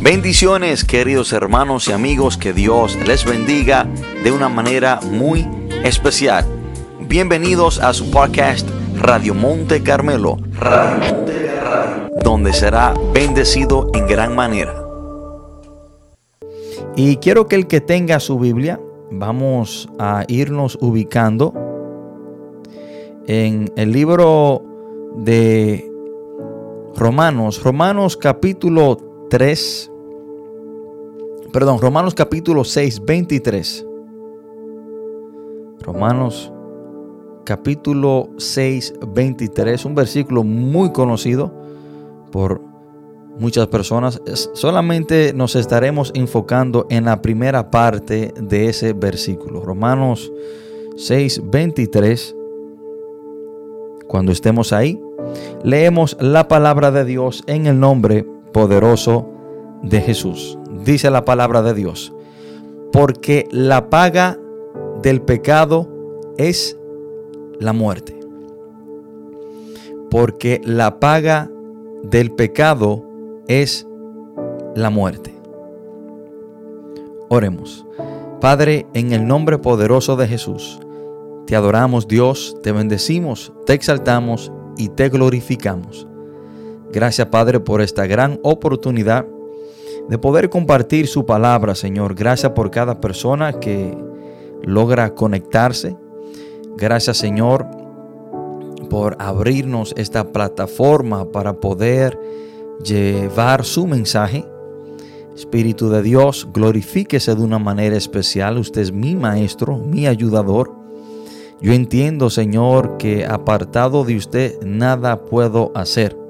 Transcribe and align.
Bendiciones 0.00 0.84
queridos 0.84 1.32
hermanos 1.32 1.88
y 1.88 1.92
amigos, 1.92 2.36
que 2.36 2.52
Dios 2.52 2.98
les 3.06 3.24
bendiga 3.24 3.88
de 4.22 4.30
una 4.30 4.50
manera 4.50 5.00
muy 5.10 5.48
especial. 5.84 6.44
Bienvenidos 7.00 7.80
a 7.80 7.94
su 7.94 8.10
podcast 8.10 8.68
Radio 8.98 9.34
Monte 9.34 9.82
Carmelo, 9.82 10.36
donde 12.22 12.52
será 12.52 12.94
bendecido 13.14 13.90
en 13.94 14.06
gran 14.06 14.34
manera. 14.34 14.74
Y 16.94 17.16
quiero 17.16 17.46
que 17.46 17.56
el 17.56 17.66
que 17.66 17.80
tenga 17.80 18.20
su 18.20 18.38
Biblia, 18.38 18.78
vamos 19.10 19.88
a 19.98 20.24
irnos 20.28 20.76
ubicando 20.80 21.54
en 23.26 23.72
el 23.76 23.92
libro 23.92 24.62
de 25.16 25.90
Romanos, 26.94 27.62
Romanos 27.62 28.16
capítulo 28.16 29.05
3, 29.28 29.90
perdón, 31.52 31.80
Romanos 31.80 32.14
capítulo 32.14 32.64
6, 32.64 33.04
23. 33.04 33.86
Romanos 35.80 36.52
capítulo 37.44 38.28
6, 38.38 38.94
23, 39.08 39.84
un 39.84 39.94
versículo 39.94 40.44
muy 40.44 40.92
conocido 40.92 41.52
por 42.30 42.60
muchas 43.38 43.66
personas. 43.68 44.20
Solamente 44.54 45.32
nos 45.34 45.56
estaremos 45.56 46.12
enfocando 46.14 46.86
en 46.90 47.04
la 47.04 47.22
primera 47.22 47.70
parte 47.70 48.32
de 48.40 48.68
ese 48.68 48.92
versículo. 48.92 49.60
Romanos 49.60 50.32
6, 50.96 51.42
23. 51.50 52.36
Cuando 54.06 54.30
estemos 54.30 54.72
ahí, 54.72 55.00
leemos 55.64 56.16
la 56.20 56.46
palabra 56.46 56.92
de 56.92 57.04
Dios 57.04 57.42
en 57.46 57.66
el 57.66 57.80
nombre 57.80 58.24
poderoso 58.56 59.28
de 59.82 60.00
Jesús. 60.00 60.58
Dice 60.82 61.10
la 61.10 61.26
palabra 61.26 61.60
de 61.60 61.74
Dios, 61.74 62.14
porque 62.90 63.46
la 63.50 63.90
paga 63.90 64.38
del 65.02 65.20
pecado 65.20 65.86
es 66.38 66.74
la 67.60 67.74
muerte. 67.74 68.18
Porque 70.10 70.62
la 70.64 70.98
paga 71.00 71.50
del 72.02 72.30
pecado 72.30 73.04
es 73.46 73.86
la 74.74 74.88
muerte. 74.88 75.34
Oremos. 77.28 77.84
Padre, 78.40 78.86
en 78.94 79.12
el 79.12 79.26
nombre 79.26 79.58
poderoso 79.58 80.16
de 80.16 80.28
Jesús, 80.28 80.80
te 81.46 81.56
adoramos 81.56 82.08
Dios, 82.08 82.56
te 82.62 82.72
bendecimos, 82.72 83.52
te 83.66 83.74
exaltamos 83.74 84.50
y 84.78 84.88
te 84.88 85.10
glorificamos. 85.10 86.06
Gracias 86.96 87.28
Padre 87.28 87.60
por 87.60 87.82
esta 87.82 88.06
gran 88.06 88.40
oportunidad 88.42 89.26
de 90.08 90.16
poder 90.16 90.48
compartir 90.48 91.08
su 91.08 91.26
palabra, 91.26 91.74
Señor. 91.74 92.14
Gracias 92.14 92.52
por 92.52 92.70
cada 92.70 93.02
persona 93.02 93.60
que 93.60 93.94
logra 94.62 95.14
conectarse. 95.14 95.94
Gracias 96.78 97.18
Señor 97.18 97.66
por 98.88 99.14
abrirnos 99.18 99.92
esta 99.98 100.32
plataforma 100.32 101.30
para 101.32 101.60
poder 101.60 102.18
llevar 102.82 103.66
su 103.66 103.86
mensaje. 103.86 104.46
Espíritu 105.34 105.90
de 105.90 106.00
Dios, 106.00 106.48
glorifíquese 106.50 107.34
de 107.34 107.42
una 107.42 107.58
manera 107.58 107.98
especial. 107.98 108.56
Usted 108.56 108.80
es 108.80 108.92
mi 108.92 109.14
maestro, 109.14 109.76
mi 109.76 110.06
ayudador. 110.06 110.72
Yo 111.60 111.74
entiendo, 111.74 112.30
Señor, 112.30 112.96
que 112.96 113.26
apartado 113.26 114.02
de 114.02 114.16
usted 114.16 114.62
nada 114.62 115.26
puedo 115.26 115.72
hacer. 115.74 116.24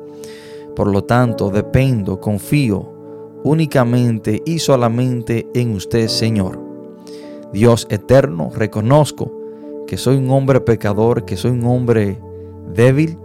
Por 0.77 0.89
lo 0.89 1.05
tanto, 1.05 1.51
dependo, 1.51 2.21
confío 2.21 2.93
únicamente 3.43 4.43
y 4.45 4.59
solamente 4.59 5.49
en 5.55 5.73
usted, 5.73 6.09
Señor. 6.09 6.61
Dios 7.53 7.87
eterno, 7.91 8.51
reconozco 8.55 9.33
que 9.87 9.97
soy 9.97 10.17
un 10.17 10.31
hombre 10.31 10.61
pecador, 10.61 11.25
que 11.25 11.37
soy 11.37 11.53
un 11.53 11.65
hombre 11.65 12.21
débil 12.75 13.19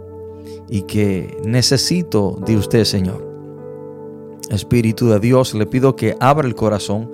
y 0.68 0.82
que 0.82 1.36
necesito 1.44 2.38
de 2.44 2.56
usted, 2.56 2.84
Señor. 2.84 3.30
Espíritu 4.48 5.08
de 5.08 5.20
Dios, 5.20 5.54
le 5.54 5.66
pido 5.66 5.94
que 5.94 6.16
abra 6.20 6.48
el 6.48 6.54
corazón, 6.54 7.10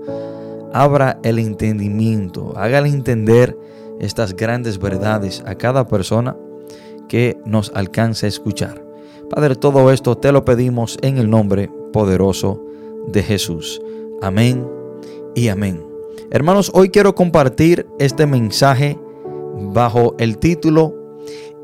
abra 0.72 1.18
el 1.24 1.40
entendimiento, 1.40 2.52
hágale 2.56 2.90
entender 2.90 3.58
estas 3.98 4.36
grandes 4.36 4.78
verdades 4.78 5.42
a 5.46 5.56
cada 5.56 5.88
persona 5.88 6.36
que 7.08 7.36
nos 7.44 7.72
alcance 7.74 8.26
a 8.26 8.28
escuchar. 8.28 8.87
Padre, 9.30 9.56
todo 9.56 9.92
esto 9.92 10.16
te 10.16 10.32
lo 10.32 10.44
pedimos 10.44 10.96
en 11.02 11.18
el 11.18 11.28
nombre 11.28 11.70
poderoso 11.92 12.64
de 13.08 13.22
Jesús. 13.22 13.80
Amén 14.22 14.66
y 15.34 15.48
amén. 15.48 15.84
Hermanos, 16.30 16.70
hoy 16.74 16.88
quiero 16.88 17.14
compartir 17.14 17.86
este 17.98 18.26
mensaje 18.26 18.98
bajo 19.72 20.14
el 20.18 20.38
título 20.38 20.94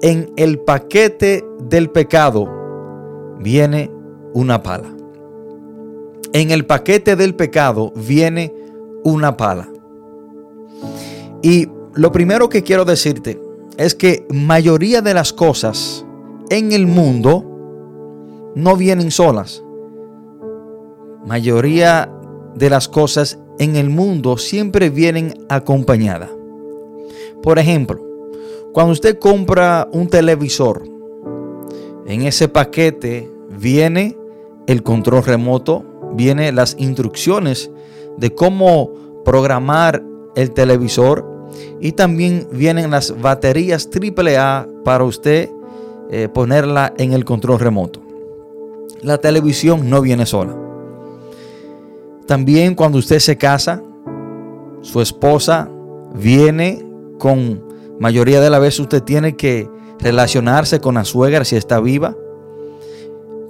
En 0.03 0.31
el 0.37 0.59
paquete 0.59 1.43
del 1.59 1.89
pecado 1.89 2.47
viene 3.41 3.91
una 4.35 4.63
pala. 4.63 4.95
En 6.35 6.51
el 6.51 6.67
paquete 6.67 7.17
del 7.17 7.35
pecado 7.35 7.93
viene 7.97 8.53
una 9.05 9.39
pala. 9.39 9.71
Y 11.43 11.69
lo 11.95 12.13
primero 12.13 12.51
que 12.51 12.63
quiero 12.63 12.85
decirte 12.85 13.41
es 13.79 13.95
que 13.95 14.27
mayoría 14.31 15.01
de 15.01 15.15
las 15.15 15.33
cosas 15.33 16.05
en 16.51 16.73
el 16.73 16.87
mundo 16.87 17.54
no 18.55 18.77
vienen 18.77 19.11
solas. 19.11 19.63
Mayoría 21.27 22.11
de 22.55 22.71
las 22.71 22.89
cosas 22.89 23.39
en 23.59 23.77
el 23.77 23.91
mundo 23.91 24.37
siempre 24.37 24.91
vienen 24.91 25.35
acompañadas. 25.49 26.31
Por 27.43 27.59
ejemplo, 27.59 28.01
cuando 28.73 28.93
usted 28.93 29.19
compra 29.19 29.89
un 29.93 30.09
televisor, 30.09 30.83
en 32.07 32.23
ese 32.23 32.49
paquete 32.49 33.31
viene 33.51 34.17
el 34.67 34.83
control 34.83 35.25
remoto, 35.25 35.85
viene 36.15 36.53
las 36.53 36.77
instrucciones 36.79 37.71
de 38.17 38.35
cómo 38.35 39.23
programar 39.25 40.03
el 40.37 40.53
televisor, 40.53 41.35
y 41.81 41.93
también 41.93 42.49
vienen 42.51 42.91
las 42.91 43.21
baterías 43.21 43.89
AAA 43.89 44.67
para 44.85 45.05
usted 45.05 45.51
eh, 46.11 46.29
ponerla 46.29 46.93
en 46.99 47.13
el 47.13 47.25
control 47.25 47.61
remoto. 47.61 48.04
La 49.05 49.19
televisión 49.19 49.89
no 49.89 50.01
viene 50.01 50.27
sola. 50.27 50.57
También 52.27 52.75
cuando 52.75 52.99
usted 52.99 53.19
se 53.19 53.37
casa, 53.37 53.83
su 54.81 55.01
esposa 55.01 55.69
viene 56.15 56.85
con 57.19 57.63
mayoría 58.01 58.41
de 58.41 58.51
la 58.51 58.59
vez 58.59 58.81
usted 58.81 59.03
tiene 59.03 59.37
que 59.37 59.69
relacionarse 60.01 60.81
con 60.81 60.95
la 60.95 61.05
suegra 61.05 61.45
si 61.45 61.55
está 61.57 61.79
viva. 61.81 62.17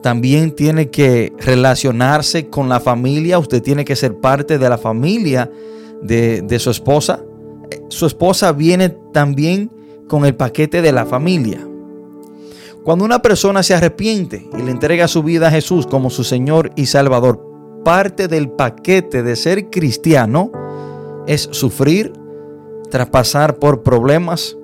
También 0.02 0.54
tiene 0.54 0.90
que 0.90 1.32
relacionarse 1.38 2.50
con 2.50 2.68
la 2.68 2.80
familia. 2.80 3.38
Usted 3.38 3.62
tiene 3.62 3.86
que 3.86 3.96
ser 3.96 4.20
parte 4.20 4.58
de 4.58 4.68
la 4.68 4.76
familia 4.76 5.50
de, 6.02 6.42
de 6.42 6.58
su 6.58 6.70
esposa 6.70 7.20
su 7.88 8.06
esposa 8.06 8.52
viene 8.52 8.90
también 9.12 9.70
con 10.08 10.24
el 10.24 10.34
paquete 10.34 10.82
de 10.82 10.92
la 10.92 11.06
familia. 11.06 11.66
Cuando 12.84 13.06
una 13.06 13.22
persona 13.22 13.62
se 13.62 13.72
arrepiente 13.72 14.46
y 14.58 14.62
le 14.62 14.70
entrega 14.70 15.08
su 15.08 15.22
vida 15.22 15.48
a 15.48 15.50
Jesús 15.50 15.86
como 15.86 16.10
su 16.10 16.22
Señor 16.22 16.70
y 16.76 16.84
Salvador, 16.84 17.40
parte 17.82 18.28
del 18.28 18.50
paquete 18.50 19.22
de 19.22 19.36
ser 19.36 19.70
cristiano 19.70 20.52
es 21.26 21.48
sufrir, 21.50 22.12
traspasar 22.90 23.56
por 23.56 23.82
problemas. 23.82 24.58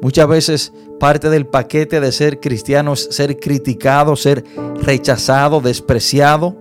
Muchas 0.00 0.26
veces 0.26 0.72
parte 0.98 1.28
del 1.28 1.46
paquete 1.46 2.00
de 2.00 2.12
ser 2.12 2.40
cristiano 2.40 2.94
es 2.94 3.08
ser 3.10 3.38
criticado, 3.38 4.16
ser 4.16 4.44
rechazado, 4.80 5.60
despreciado. 5.60 6.56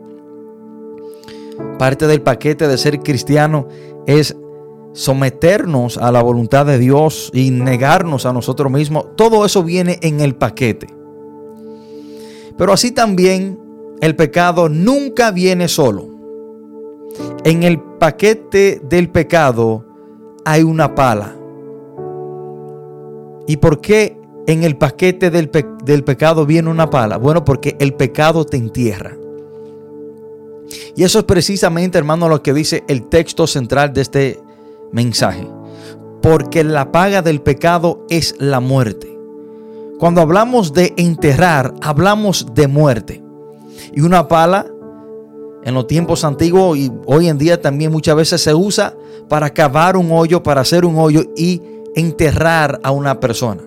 Parte 1.80 2.08
del 2.08 2.22
paquete 2.22 2.68
de 2.68 2.78
ser 2.78 3.00
cristiano 3.00 3.70
es 4.06 4.36
someternos 4.98 6.00
a 6.00 6.12
la 6.12 6.24
voluntad 6.24 6.66
de 6.66 6.80
Dios 6.80 7.30
y 7.32 7.52
negarnos 7.52 8.26
a 8.26 8.34
nosotros 8.34 8.72
mismos, 8.72 9.06
todo 9.16 9.46
eso 9.46 9.64
viene 9.64 10.00
en 10.02 10.22
el 10.22 10.36
paquete. 10.36 10.88
Pero 12.58 12.74
así 12.74 12.92
también 12.92 13.60
el 14.02 14.16
pecado 14.16 14.70
nunca 14.70 15.30
viene 15.30 15.68
solo. 15.68 16.10
En 17.44 17.62
el 17.62 17.80
paquete 17.80 18.82
del 18.84 19.10
pecado 19.10 19.86
hay 20.44 20.64
una 20.64 20.96
pala. 20.96 21.36
¿Y 23.48 23.58
por 23.58 23.80
qué 23.80 24.20
en 24.48 24.64
el 24.64 24.78
paquete 24.78 25.30
del, 25.30 25.50
pecado 26.04 26.48
viene 26.48 26.72
una 26.72 26.90
pala? 26.90 27.18
Bueno, 27.18 27.46
porque 27.46 27.78
el 27.80 27.94
pecado 27.94 28.46
te 28.46 28.58
entierra. 28.58 29.16
Y 30.96 31.04
eso 31.04 31.20
es 31.20 31.26
precisamente, 31.26 32.00
hermano, 32.00 32.28
lo 32.28 32.42
que 32.42 32.54
dice 32.54 32.84
el 32.88 33.08
texto 33.08 33.46
central 33.46 33.94
de 33.94 34.02
este 34.02 34.47
mensaje. 34.92 35.48
Porque 36.22 36.64
la 36.64 36.92
paga 36.92 37.22
del 37.22 37.42
pecado 37.42 38.06
es 38.10 38.36
la 38.40 38.60
muerte. 38.60 39.18
Cuando 40.00 40.22
hablamos 40.22 40.74
de 40.74 40.94
enterrar, 40.98 41.74
hablamos 41.82 42.48
de 42.54 42.68
muerte. 42.68 43.24
Y 43.94 44.02
una 44.02 44.28
pala 44.28 44.68
en 45.64 45.74
los 45.74 45.88
tiempos 45.88 46.24
antiguos 46.24 46.78
y 46.78 46.92
hoy 47.06 47.28
en 47.28 47.38
día 47.38 47.62
también 47.62 47.92
muchas 47.92 48.16
veces 48.16 48.42
se 48.42 48.54
usa 48.54 48.96
para 49.28 49.50
cavar 49.50 49.98
un 49.98 50.12
hoyo, 50.12 50.44
para 50.44 50.62
hacer 50.62 50.86
un 50.86 50.98
hoyo 50.98 51.24
y 51.36 51.62
enterrar 51.96 52.80
a 52.84 52.92
una 52.92 53.20
persona. 53.20 53.64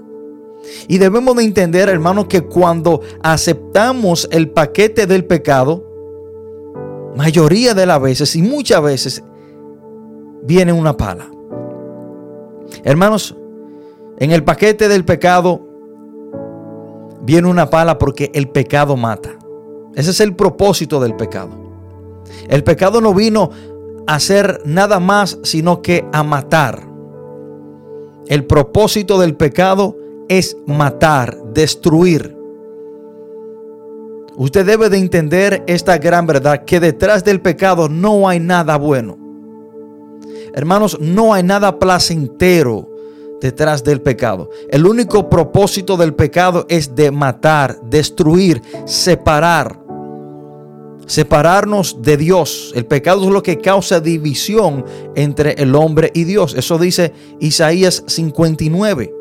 Y 0.89 0.99
debemos 0.99 1.37
de 1.37 1.45
entender, 1.45 1.89
hermanos, 1.89 2.27
que 2.27 2.43
cuando 2.43 3.01
aceptamos 3.23 4.29
el 4.31 4.51
paquete 4.51 5.07
del 5.07 5.25
pecado, 5.25 5.85
mayoría 7.17 7.75
de 7.75 7.87
las 7.87 8.01
veces 8.01 8.37
y 8.37 8.43
muchas 8.43 8.83
veces 8.83 9.25
viene 10.43 10.73
una 10.73 10.97
pala. 10.97 11.31
Hermanos, 12.85 13.37
en 14.19 14.33
el 14.33 14.45
paquete 14.45 14.89
del 14.89 15.05
pecado 15.05 15.67
viene 17.23 17.49
una 17.49 17.71
pala 17.71 17.99
porque 17.99 18.31
el 18.35 18.49
pecado 18.49 18.97
mata. 18.97 19.31
Ese 19.95 20.11
es 20.11 20.21
el 20.21 20.35
propósito 20.35 21.01
del 21.01 21.17
pecado. 21.17 21.51
El 22.49 22.65
pecado 22.65 23.01
no 23.01 23.15
vino 23.15 23.51
a 24.07 24.15
hacer 24.15 24.61
nada 24.65 25.01
más 25.01 25.39
sino 25.43 25.83
que 25.83 26.05
a 26.13 26.23
matar. 26.23 26.83
El 28.27 28.47
propósito 28.47 29.19
del 29.19 29.37
pecado 29.37 29.97
es 30.29 30.57
matar, 30.67 31.37
destruir. 31.53 32.37
Usted 34.37 34.65
debe 34.65 34.89
de 34.89 34.99
entender 34.99 35.65
esta 35.67 35.99
gran 35.99 36.27
verdad, 36.27 36.65
que 36.65 36.79
detrás 36.79 37.25
del 37.25 37.41
pecado 37.41 37.89
no 37.89 38.29
hay 38.29 38.39
nada 38.39 38.77
bueno. 38.77 39.19
Hermanos, 40.55 40.99
no 41.01 41.35
hay 41.35 41.43
nada 41.43 41.79
placentero 41.79 42.89
detrás 43.41 43.83
del 43.83 44.01
pecado. 44.01 44.51
El 44.69 44.87
único 44.87 45.29
propósito 45.29 45.97
del 45.97 46.15
pecado 46.15 46.67
es 46.69 46.95
de 46.95 47.11
matar, 47.11 47.81
destruir, 47.83 48.63
separar. 48.85 49.81
Separarnos 51.07 52.03
de 52.03 52.17
Dios. 52.17 52.73
El 52.77 52.87
pecado 52.87 53.25
es 53.25 53.31
lo 53.31 53.43
que 53.43 53.59
causa 53.59 53.99
división 53.99 54.85
entre 55.17 55.53
el 55.55 55.75
hombre 55.75 56.13
y 56.15 56.25
Dios. 56.25 56.55
Eso 56.55 56.79
dice 56.79 57.13
Isaías 57.41 58.05
59, 58.07 59.13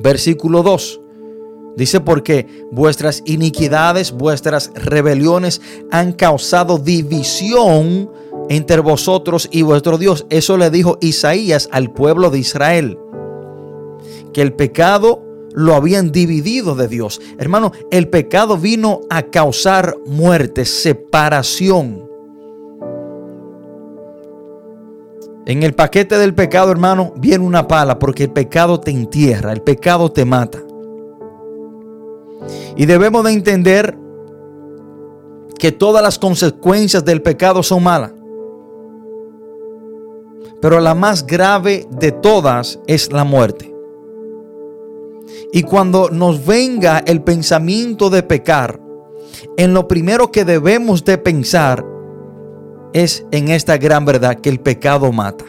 versículo 0.00 0.64
2. 0.64 1.00
Dice 1.76 2.00
porque 2.00 2.46
vuestras 2.70 3.22
iniquidades, 3.26 4.12
vuestras 4.12 4.72
rebeliones 4.74 5.60
han 5.90 6.12
causado 6.12 6.78
división 6.78 8.10
entre 8.48 8.80
vosotros 8.80 9.48
y 9.50 9.62
vuestro 9.62 9.98
Dios. 9.98 10.26
Eso 10.30 10.56
le 10.56 10.70
dijo 10.70 10.98
Isaías 11.00 11.68
al 11.72 11.92
pueblo 11.92 12.30
de 12.30 12.38
Israel. 12.38 12.98
Que 14.32 14.42
el 14.42 14.52
pecado 14.52 15.22
lo 15.54 15.74
habían 15.74 16.10
dividido 16.10 16.74
de 16.74 16.88
Dios. 16.88 17.20
Hermano, 17.38 17.72
el 17.90 18.08
pecado 18.08 18.58
vino 18.58 19.00
a 19.08 19.22
causar 19.22 19.96
muerte, 20.06 20.64
separación. 20.64 22.04
En 25.46 25.62
el 25.62 25.74
paquete 25.74 26.18
del 26.18 26.34
pecado, 26.34 26.72
hermano, 26.72 27.12
viene 27.16 27.44
una 27.44 27.68
pala 27.68 27.98
porque 27.98 28.24
el 28.24 28.30
pecado 28.30 28.80
te 28.80 28.90
entierra, 28.90 29.52
el 29.52 29.62
pecado 29.62 30.10
te 30.10 30.24
mata. 30.24 30.62
Y 32.76 32.86
debemos 32.86 33.24
de 33.24 33.32
entender 33.32 33.96
que 35.58 35.70
todas 35.70 36.02
las 36.02 36.18
consecuencias 36.18 37.04
del 37.04 37.22
pecado 37.22 37.62
son 37.62 37.82
malas. 37.82 38.12
Pero 40.60 40.80
la 40.80 40.94
más 40.94 41.26
grave 41.26 41.86
de 41.90 42.12
todas 42.12 42.78
es 42.86 43.12
la 43.12 43.24
muerte. 43.24 43.74
Y 45.52 45.62
cuando 45.62 46.10
nos 46.10 46.44
venga 46.44 46.98
el 47.06 47.22
pensamiento 47.22 48.10
de 48.10 48.22
pecar, 48.22 48.80
en 49.56 49.74
lo 49.74 49.86
primero 49.86 50.30
que 50.30 50.44
debemos 50.44 51.04
de 51.04 51.18
pensar 51.18 51.84
es 52.92 53.24
en 53.30 53.48
esta 53.48 53.76
gran 53.76 54.04
verdad 54.04 54.40
que 54.40 54.48
el 54.48 54.60
pecado 54.60 55.12
mata. 55.12 55.44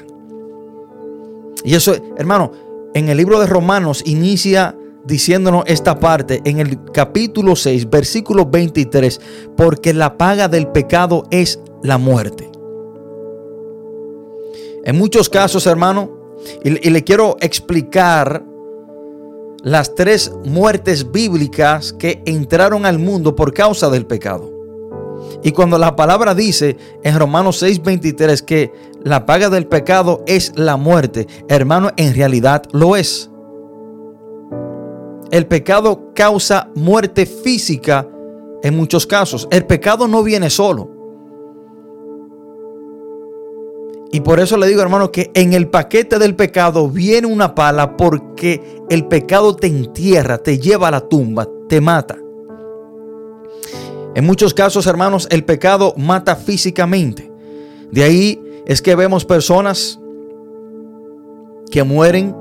Y 1.63 1.75
eso, 1.75 1.95
hermano, 2.17 2.51
en 2.93 3.09
el 3.09 3.17
libro 3.17 3.39
de 3.39 3.47
Romanos 3.47 4.03
inicia 4.05 4.75
diciéndonos 5.05 5.63
esta 5.67 5.99
parte 5.99 6.41
en 6.45 6.59
el 6.59 6.91
capítulo 6.91 7.55
6, 7.55 7.89
versículo 7.89 8.45
23, 8.45 9.21
porque 9.55 9.93
la 9.93 10.17
paga 10.17 10.47
del 10.47 10.67
pecado 10.67 11.23
es 11.31 11.59
la 11.83 11.97
muerte. 11.97 12.51
En 14.85 14.97
muchos 14.99 15.29
casos, 15.29 15.65
hermano, 15.65 16.11
y, 16.63 16.69
le 16.69 17.03
quiero 17.03 17.37
explicar 17.41 18.45
las 19.63 19.95
tres 19.95 20.31
muertes 20.45 21.11
bíblicas 21.11 21.91
que 21.91 22.21
entraron 22.25 22.85
al 22.85 22.99
mundo 22.99 23.35
por 23.35 23.51
causa 23.51 23.89
del 23.89 24.05
pecado. 24.05 24.51
Y 25.43 25.53
cuando 25.53 25.79
la 25.79 25.95
palabra 25.95 26.35
dice 26.35 26.77
en 27.03 27.17
Romanos 27.17 27.63
6:23 27.63 28.43
que 28.43 28.71
la 29.03 29.25
paga 29.25 29.49
del 29.49 29.65
pecado 29.65 30.23
es 30.27 30.53
la 30.55 30.77
muerte, 30.77 31.27
hermano, 31.47 31.91
en 31.97 32.13
realidad 32.13 32.63
lo 32.71 32.95
es. 32.95 33.31
El 35.31 35.47
pecado 35.47 36.11
causa 36.13 36.69
muerte 36.75 37.25
física 37.25 38.07
en 38.61 38.75
muchos 38.75 39.07
casos. 39.07 39.47
El 39.49 39.65
pecado 39.65 40.07
no 40.07 40.21
viene 40.21 40.51
solo. 40.51 40.94
Y 44.11 44.21
por 44.21 44.39
eso 44.39 44.57
le 44.57 44.67
digo, 44.67 44.81
hermano, 44.81 45.11
que 45.11 45.31
en 45.33 45.53
el 45.53 45.67
paquete 45.67 46.19
del 46.19 46.35
pecado 46.35 46.89
viene 46.89 47.27
una 47.27 47.55
pala 47.55 47.97
porque 47.97 48.81
el 48.89 49.07
pecado 49.07 49.55
te 49.55 49.67
entierra, 49.67 50.37
te 50.37 50.59
lleva 50.59 50.87
a 50.87 50.91
la 50.91 51.01
tumba, 51.01 51.47
te 51.67 51.81
mata. 51.81 52.17
En 54.15 54.25
muchos 54.25 54.53
casos, 54.53 54.87
hermanos, 54.87 55.27
el 55.31 55.43
pecado 55.43 55.93
mata 55.97 56.35
físicamente. 56.37 57.29
De 57.91 58.03
ahí 58.03 58.41
es 58.65 58.81
que 58.81 58.95
vemos 58.95 59.25
personas 59.25 59.99
que 61.69 61.83
mueren 61.83 62.35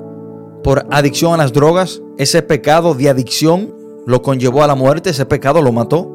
por 0.62 0.86
adicción 0.90 1.34
a 1.34 1.36
las 1.36 1.52
drogas. 1.52 2.00
Ese 2.18 2.42
pecado 2.42 2.94
de 2.94 3.08
adicción 3.08 3.74
lo 4.06 4.22
conllevó 4.22 4.62
a 4.62 4.68
la 4.68 4.76
muerte, 4.76 5.10
ese 5.10 5.26
pecado 5.26 5.60
lo 5.62 5.72
mató. 5.72 6.10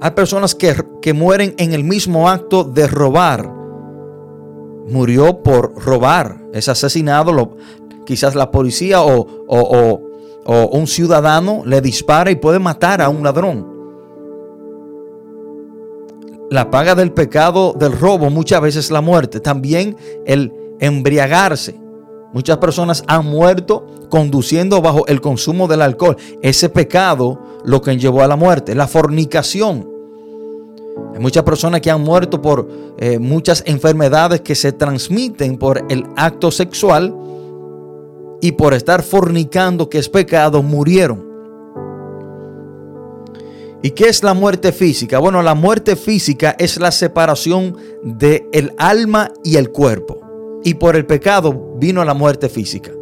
Hay 0.00 0.10
personas 0.10 0.54
que, 0.54 0.74
que 1.00 1.14
mueren 1.14 1.54
en 1.56 1.72
el 1.72 1.84
mismo 1.84 2.28
acto 2.28 2.64
de 2.64 2.86
robar 2.86 3.59
murió 4.90 5.42
por 5.42 5.74
robar, 5.82 6.38
es 6.52 6.68
asesinado, 6.68 7.56
quizás 8.04 8.34
la 8.34 8.50
policía 8.50 9.02
o, 9.02 9.26
o, 9.46 10.00
un 10.72 10.86
ciudadano 10.86 11.62
le 11.64 11.80
dispara 11.80 12.30
y 12.30 12.36
puede 12.36 12.58
matar 12.58 13.00
a 13.00 13.08
un 13.08 13.22
ladrón. 13.22 13.68
La 16.50 16.70
paga 16.70 16.96
del 16.96 17.12
pecado 17.12 17.72
del 17.78 17.92
robo 17.92 18.30
muchas 18.30 18.60
veces 18.60 18.86
es 18.86 18.90
la 18.90 19.00
muerte, 19.00 19.38
también 19.38 19.96
el 20.26 20.52
embriagarse. 20.80 21.80
Muchas 22.32 22.58
personas 22.58 23.04
han 23.06 23.26
muerto 23.26 23.86
conduciendo 24.08 24.80
bajo 24.80 25.06
el 25.06 25.20
consumo 25.20 25.68
del 25.68 25.82
alcohol. 25.82 26.16
Ese 26.42 26.68
pecado 26.68 27.40
lo 27.64 27.82
que 27.82 27.96
llevó 27.96 28.22
a 28.22 28.28
la 28.28 28.36
muerte. 28.36 28.74
La 28.74 28.88
fornicación 28.88 29.88
hay 31.14 31.20
muchas 31.20 31.42
personas 31.42 31.80
que 31.80 31.90
han 31.90 32.00
muerto 32.02 32.40
por 32.40 32.68
eh, 32.98 33.18
muchas 33.18 33.62
enfermedades 33.66 34.40
que 34.40 34.54
se 34.54 34.72
transmiten 34.72 35.58
por 35.58 35.84
el 35.88 36.06
acto 36.16 36.50
sexual 36.50 37.14
y 38.40 38.52
por 38.52 38.74
estar 38.74 39.02
fornicando, 39.02 39.88
que 39.88 39.98
es 39.98 40.08
pecado, 40.08 40.62
murieron. 40.62 41.28
¿Y 43.82 43.90
qué 43.90 44.08
es 44.08 44.22
la 44.22 44.34
muerte 44.34 44.72
física? 44.72 45.18
Bueno, 45.18 45.42
la 45.42 45.54
muerte 45.54 45.96
física 45.96 46.54
es 46.58 46.78
la 46.78 46.90
separación 46.90 47.76
del 48.02 48.46
el 48.52 48.72
alma 48.76 49.32
y 49.42 49.56
el 49.56 49.70
cuerpo. 49.70 50.20
Y 50.62 50.74
por 50.74 50.96
el 50.96 51.06
pecado 51.06 51.76
vino 51.78 52.04
la 52.04 52.12
muerte 52.12 52.50
física. 52.50 52.92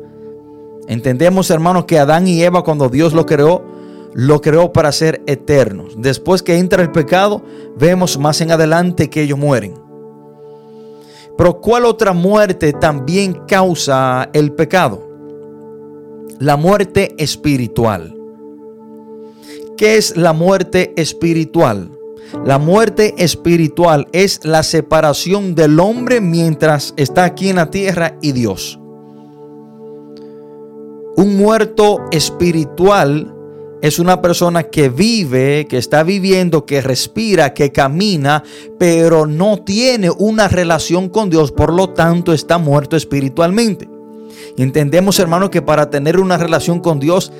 Entendemos, 0.86 1.50
hermanos, 1.50 1.84
que 1.84 1.98
Adán 1.98 2.28
y 2.28 2.42
Eva, 2.42 2.62
cuando 2.62 2.88
Dios 2.88 3.12
lo 3.12 3.26
creó, 3.26 3.77
lo 4.14 4.40
creó 4.40 4.72
para 4.72 4.92
ser 4.92 5.22
eternos. 5.26 5.94
Después 5.98 6.42
que 6.42 6.58
entra 6.58 6.82
el 6.82 6.90
pecado, 6.90 7.42
vemos 7.78 8.18
más 8.18 8.40
en 8.40 8.50
adelante 8.50 9.10
que 9.10 9.22
ellos 9.22 9.38
mueren. 9.38 9.74
Pero 11.36 11.60
¿cuál 11.60 11.84
otra 11.84 12.12
muerte 12.12 12.72
también 12.72 13.32
causa 13.46 14.28
el 14.32 14.52
pecado? 14.52 15.08
La 16.40 16.56
muerte 16.56 17.14
espiritual. 17.18 18.16
¿Qué 19.76 19.96
es 19.96 20.16
la 20.16 20.32
muerte 20.32 20.92
espiritual? 20.96 21.92
La 22.44 22.58
muerte 22.58 23.14
espiritual 23.18 24.08
es 24.12 24.44
la 24.44 24.62
separación 24.62 25.54
del 25.54 25.78
hombre 25.78 26.20
mientras 26.20 26.92
está 26.96 27.24
aquí 27.24 27.48
en 27.48 27.56
la 27.56 27.70
tierra 27.70 28.18
y 28.20 28.32
Dios. 28.32 28.78
Un 31.16 31.36
muerto 31.36 32.04
espiritual 32.10 33.34
es 33.80 33.98
una 33.98 34.20
persona 34.20 34.64
que 34.64 34.88
vive, 34.88 35.66
que 35.68 35.78
está 35.78 36.02
viviendo, 36.02 36.66
que 36.66 36.80
respira, 36.80 37.54
que 37.54 37.70
camina, 37.70 38.42
pero 38.78 39.26
no 39.26 39.58
tiene 39.58 40.10
una 40.10 40.48
relación 40.48 41.08
con 41.08 41.30
Dios, 41.30 41.52
por 41.52 41.72
lo 41.72 41.90
tanto 41.90 42.32
está 42.32 42.58
muerto 42.58 42.96
espiritualmente. 42.96 43.88
Entendemos, 44.56 45.18
hermano, 45.20 45.50
que 45.50 45.62
para 45.62 45.90
tener 45.90 46.18
una 46.18 46.36
relación 46.36 46.80
con 46.80 46.98
Dios 46.98 47.32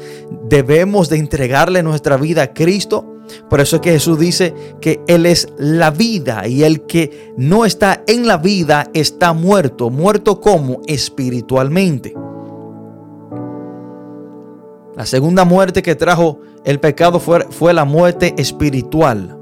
debemos 0.49 1.09
de 1.09 1.19
entregarle 1.19 1.83
nuestra 1.83 2.17
vida 2.17 2.43
a 2.43 2.55
Cristo, 2.55 3.15
Por 3.51 3.61
eso 3.61 3.77
es 3.77 3.83
que 3.83 3.91
Jesús 3.91 4.19
dice 4.19 4.55
que 4.81 5.01
Él 5.07 5.27
es 5.27 5.49
la 5.59 5.91
vida 5.91 6.49
y 6.49 6.63
el 6.63 6.87
que 6.87 7.35
no 7.37 7.67
está 7.67 8.03
en 8.07 8.27
la 8.27 8.39
vida 8.39 8.89
está 8.95 9.35
muerto. 9.35 9.91
¿Muerto 9.91 10.41
como 10.41 10.81
Espiritualmente. 10.87 12.15
La 14.99 15.07
segunda 15.07 15.45
muerte 15.45 15.81
que 15.81 15.95
trajo 15.95 16.41
el 16.65 16.81
pecado 16.81 17.21
fue, 17.21 17.47
fue 17.51 17.73
la 17.73 17.85
muerte 17.85 18.35
espiritual. 18.37 19.39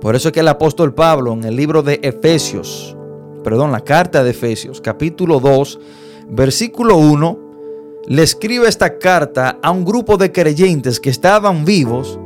Por 0.00 0.16
eso 0.16 0.28
es 0.28 0.32
que 0.32 0.40
el 0.40 0.48
apóstol 0.48 0.94
Pablo 0.94 1.34
en 1.34 1.44
el 1.44 1.54
libro 1.54 1.82
de 1.82 2.00
Efesios, 2.02 2.96
perdón, 3.44 3.72
la 3.72 3.82
carta 3.82 4.24
de 4.24 4.30
Efesios, 4.30 4.80
capítulo 4.80 5.38
2, 5.38 5.78
versículo 6.30 6.96
1, 6.96 7.38
le 8.06 8.22
escribe 8.22 8.68
esta 8.68 8.96
carta 8.98 9.58
a 9.62 9.70
un 9.70 9.84
grupo 9.84 10.16
de 10.16 10.32
creyentes 10.32 10.98
que 10.98 11.10
estaban 11.10 11.66
vivos, 11.66 12.18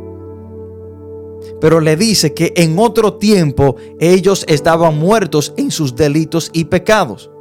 pero 1.60 1.80
le 1.80 1.96
dice 1.96 2.32
que 2.32 2.52
en 2.54 2.78
otro 2.78 3.14
tiempo 3.14 3.75
ellos 3.98 4.44
estaban 4.46 4.96
muertos 4.96 5.54
en 5.56 5.72
sus 5.72 5.96
delitos 5.96 6.50
y 6.52 6.66
pecados. 6.66 7.32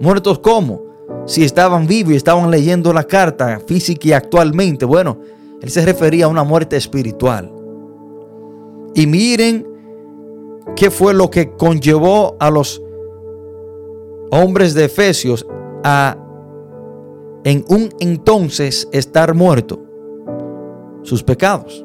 ¿Muertos 0.00 0.38
cómo? 0.38 0.91
Si 1.26 1.44
estaban 1.44 1.86
vivos 1.86 2.12
y 2.12 2.16
estaban 2.16 2.50
leyendo 2.50 2.92
la 2.92 3.04
carta 3.04 3.60
física 3.66 4.08
y 4.08 4.12
actualmente, 4.12 4.84
bueno, 4.84 5.18
él 5.60 5.70
se 5.70 5.84
refería 5.84 6.24
a 6.24 6.28
una 6.28 6.44
muerte 6.44 6.76
espiritual. 6.76 7.52
Y 8.94 9.06
miren 9.06 9.66
qué 10.76 10.90
fue 10.90 11.14
lo 11.14 11.30
que 11.30 11.52
conllevó 11.52 12.36
a 12.40 12.50
los 12.50 12.82
hombres 14.30 14.74
de 14.74 14.86
Efesios 14.86 15.46
a 15.84 16.16
en 17.44 17.64
un 17.68 17.90
entonces 18.00 18.88
estar 18.92 19.34
muerto 19.34 19.80
sus 21.02 21.22
pecados. 21.22 21.84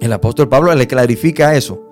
El 0.00 0.12
apóstol 0.12 0.48
Pablo 0.48 0.74
le 0.74 0.86
clarifica 0.86 1.54
eso. 1.54 1.85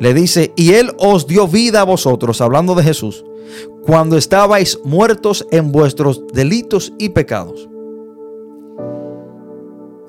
Le 0.00 0.12
dice, 0.14 0.52
y 0.56 0.72
Él 0.72 0.92
os 0.98 1.26
dio 1.26 1.46
vida 1.46 1.80
a 1.80 1.84
vosotros, 1.84 2.40
hablando 2.40 2.74
de 2.74 2.82
Jesús, 2.82 3.24
cuando 3.82 4.16
estabais 4.16 4.78
muertos 4.84 5.46
en 5.50 5.70
vuestros 5.70 6.26
delitos 6.32 6.92
y 6.98 7.10
pecados. 7.10 7.68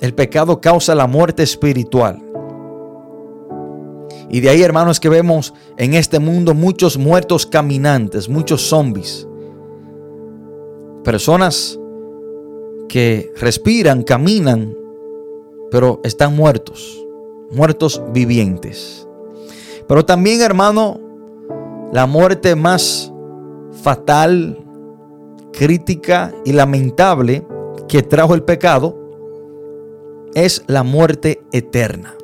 El 0.01 0.13
pecado 0.13 0.59
causa 0.61 0.95
la 0.95 1.07
muerte 1.07 1.43
espiritual. 1.43 2.21
Y 4.29 4.39
de 4.39 4.49
ahí, 4.49 4.61
hermanos, 4.61 4.99
que 4.99 5.09
vemos 5.09 5.53
en 5.77 5.93
este 5.93 6.19
mundo 6.19 6.53
muchos 6.53 6.97
muertos 6.97 7.45
caminantes, 7.45 8.27
muchos 8.27 8.63
zombies. 8.63 9.27
Personas 11.03 11.79
que 12.89 13.31
respiran, 13.37 14.03
caminan, 14.03 14.75
pero 15.69 16.01
están 16.03 16.35
muertos, 16.35 17.05
muertos 17.51 18.01
vivientes. 18.13 19.04
Pero 19.87 20.05
también, 20.05 20.41
hermano, 20.41 20.99
la 21.91 22.05
muerte 22.07 22.55
más 22.55 23.11
fatal, 23.83 24.59
crítica 25.53 26.33
y 26.43 26.53
lamentable 26.53 27.45
que 27.87 28.03
trajo 28.03 28.33
el 28.33 28.43
pecado 28.43 28.97
es 30.33 30.63
la 30.67 30.83
muerte 30.83 31.41
eterna. 31.51 32.15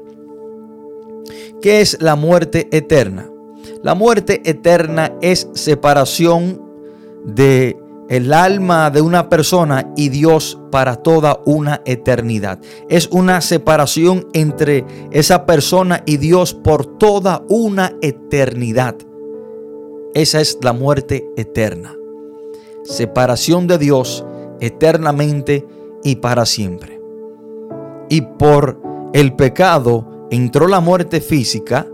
¿Qué 1.61 1.81
es 1.81 2.01
la 2.01 2.15
muerte 2.15 2.67
eterna? 2.71 3.29
La 3.83 3.95
muerte 3.95 4.41
eterna 4.45 5.13
es 5.21 5.47
separación 5.53 6.61
de 7.23 7.77
el 8.11 8.33
alma 8.33 8.89
de 8.89 9.01
una 9.01 9.29
persona 9.29 9.93
y 9.95 10.09
Dios 10.09 10.59
para 10.69 10.97
toda 10.97 11.39
una 11.45 11.81
eternidad. 11.85 12.59
Es 12.89 13.07
una 13.07 13.39
separación 13.39 14.27
entre 14.33 14.83
esa 15.11 15.45
persona 15.45 16.03
y 16.05 16.17
Dios 16.17 16.53
por 16.53 16.97
toda 16.97 17.45
una 17.47 17.95
eternidad. 18.01 18.97
Esa 20.13 20.41
es 20.41 20.57
la 20.61 20.73
muerte 20.73 21.25
eterna. 21.37 21.95
Separación 22.83 23.67
de 23.67 23.77
Dios 23.77 24.25
eternamente 24.59 25.65
y 26.03 26.17
para 26.17 26.45
siempre. 26.45 26.99
Y 28.09 28.23
por 28.37 28.77
el 29.13 29.37
pecado 29.37 30.27
entró 30.31 30.67
la 30.67 30.81
muerte 30.81 31.21
física, 31.21 31.87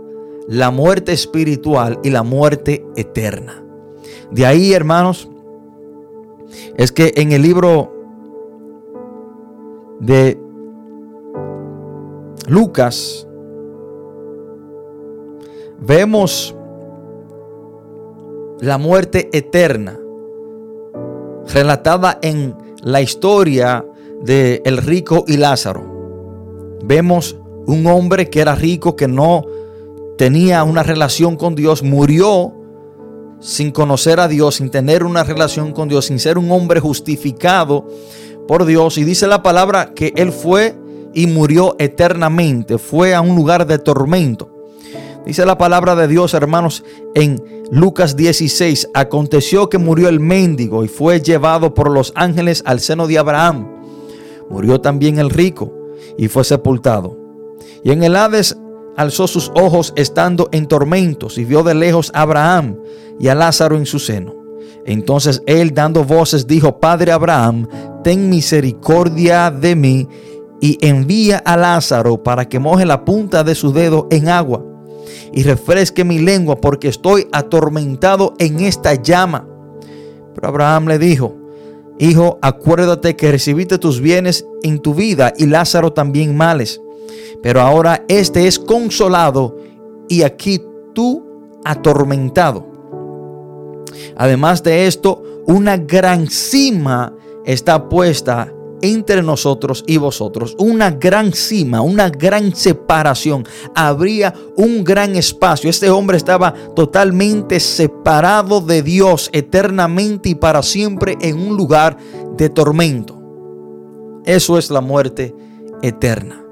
la 0.48 0.72
muerte 0.72 1.12
espiritual 1.12 2.00
y 2.02 2.10
la 2.10 2.24
muerte 2.24 2.84
eterna. 2.96 3.62
De 4.32 4.46
ahí, 4.46 4.72
hermanos, 4.72 5.28
es 6.76 6.92
que 6.92 7.12
en 7.16 7.32
el 7.32 7.42
libro 7.42 7.92
de 10.00 10.38
Lucas 12.48 13.26
vemos 15.80 16.54
la 18.60 18.78
muerte 18.78 19.28
eterna 19.32 19.98
relatada 21.52 22.18
en 22.22 22.54
la 22.82 23.00
historia 23.00 23.84
de 24.22 24.62
el 24.64 24.78
rico 24.78 25.24
y 25.26 25.36
Lázaro. 25.36 25.82
Vemos 26.84 27.36
un 27.66 27.86
hombre 27.86 28.30
que 28.30 28.40
era 28.40 28.54
rico, 28.54 28.96
que 28.96 29.08
no 29.08 29.44
tenía 30.16 30.64
una 30.64 30.82
relación 30.82 31.36
con 31.36 31.54
Dios, 31.54 31.82
murió 31.82 32.52
sin 33.40 33.70
conocer 33.70 34.20
a 34.20 34.28
Dios, 34.28 34.56
sin 34.56 34.70
tener 34.70 35.04
una 35.04 35.24
relación 35.24 35.72
con 35.72 35.88
Dios, 35.88 36.06
sin 36.06 36.18
ser 36.18 36.38
un 36.38 36.50
hombre 36.50 36.80
justificado 36.80 37.86
por 38.46 38.64
Dios. 38.64 38.98
Y 38.98 39.04
dice 39.04 39.26
la 39.26 39.42
palabra 39.42 39.92
que 39.94 40.12
él 40.16 40.32
fue 40.32 40.76
y 41.14 41.26
murió 41.26 41.76
eternamente, 41.78 42.78
fue 42.78 43.14
a 43.14 43.20
un 43.20 43.36
lugar 43.36 43.66
de 43.66 43.78
tormento. 43.78 44.50
Dice 45.26 45.44
la 45.44 45.58
palabra 45.58 45.94
de 45.94 46.08
Dios, 46.08 46.32
hermanos, 46.32 46.84
en 47.14 47.42
Lucas 47.70 48.16
16, 48.16 48.88
aconteció 48.94 49.68
que 49.68 49.76
murió 49.76 50.08
el 50.08 50.20
mendigo 50.20 50.84
y 50.84 50.88
fue 50.88 51.20
llevado 51.20 51.74
por 51.74 51.90
los 51.90 52.12
ángeles 52.14 52.62
al 52.64 52.80
seno 52.80 53.06
de 53.06 53.18
Abraham. 53.18 53.68
Murió 54.48 54.80
también 54.80 55.18
el 55.18 55.28
rico 55.28 55.72
y 56.16 56.28
fue 56.28 56.44
sepultado. 56.44 57.18
Y 57.84 57.90
en 57.90 58.02
el 58.02 58.16
Hades 58.16 58.56
alzó 58.98 59.28
sus 59.28 59.52
ojos 59.54 59.92
estando 59.94 60.48
en 60.50 60.66
tormentos 60.66 61.38
y 61.38 61.44
vio 61.44 61.62
de 61.62 61.72
lejos 61.72 62.10
a 62.14 62.22
Abraham 62.22 62.76
y 63.20 63.28
a 63.28 63.34
Lázaro 63.36 63.76
en 63.76 63.86
su 63.86 64.00
seno. 64.00 64.34
Entonces 64.84 65.40
él 65.46 65.72
dando 65.72 66.02
voces 66.02 66.48
dijo, 66.48 66.80
Padre 66.80 67.12
Abraham, 67.12 67.68
ten 68.02 68.28
misericordia 68.28 69.52
de 69.52 69.76
mí 69.76 70.08
y 70.60 70.84
envía 70.84 71.38
a 71.38 71.56
Lázaro 71.56 72.24
para 72.24 72.48
que 72.48 72.58
moje 72.58 72.84
la 72.84 73.04
punta 73.04 73.44
de 73.44 73.54
su 73.54 73.72
dedo 73.72 74.08
en 74.10 74.28
agua 74.28 74.64
y 75.32 75.44
refresque 75.44 76.02
mi 76.02 76.18
lengua 76.18 76.60
porque 76.60 76.88
estoy 76.88 77.28
atormentado 77.30 78.34
en 78.40 78.58
esta 78.60 78.94
llama. 78.94 79.46
Pero 80.34 80.48
Abraham 80.48 80.88
le 80.88 80.98
dijo, 80.98 81.36
Hijo, 82.00 82.38
acuérdate 82.42 83.14
que 83.14 83.30
recibiste 83.30 83.78
tus 83.78 84.00
bienes 84.00 84.44
en 84.64 84.80
tu 84.80 84.92
vida 84.94 85.32
y 85.36 85.46
Lázaro 85.46 85.92
también 85.92 86.36
males 86.36 86.80
pero 87.42 87.60
ahora 87.60 88.04
este 88.08 88.46
es 88.46 88.58
consolado 88.58 89.56
y 90.08 90.22
aquí 90.22 90.60
tú 90.94 91.24
atormentado. 91.64 92.66
Además 94.16 94.62
de 94.62 94.86
esto, 94.86 95.22
una 95.46 95.76
gran 95.76 96.28
cima 96.28 97.14
está 97.44 97.88
puesta 97.88 98.52
entre 98.82 99.22
nosotros 99.22 99.84
y 99.86 99.96
vosotros. 99.96 100.54
Una 100.58 100.90
gran 100.90 101.32
cima, 101.32 101.80
una 101.80 102.10
gran 102.10 102.54
separación. 102.54 103.44
Habría 103.74 104.34
un 104.56 104.84
gran 104.84 105.16
espacio. 105.16 105.70
Este 105.70 105.90
hombre 105.90 106.16
estaba 106.16 106.54
totalmente 106.74 107.60
separado 107.60 108.60
de 108.60 108.82
Dios 108.82 109.30
eternamente 109.32 110.30
y 110.30 110.34
para 110.34 110.62
siempre 110.62 111.16
en 111.20 111.38
un 111.38 111.56
lugar 111.56 111.96
de 112.36 112.50
tormento. 112.50 113.20
Eso 114.24 114.58
es 114.58 114.70
la 114.70 114.80
muerte 114.80 115.34
eterna. 115.82 116.47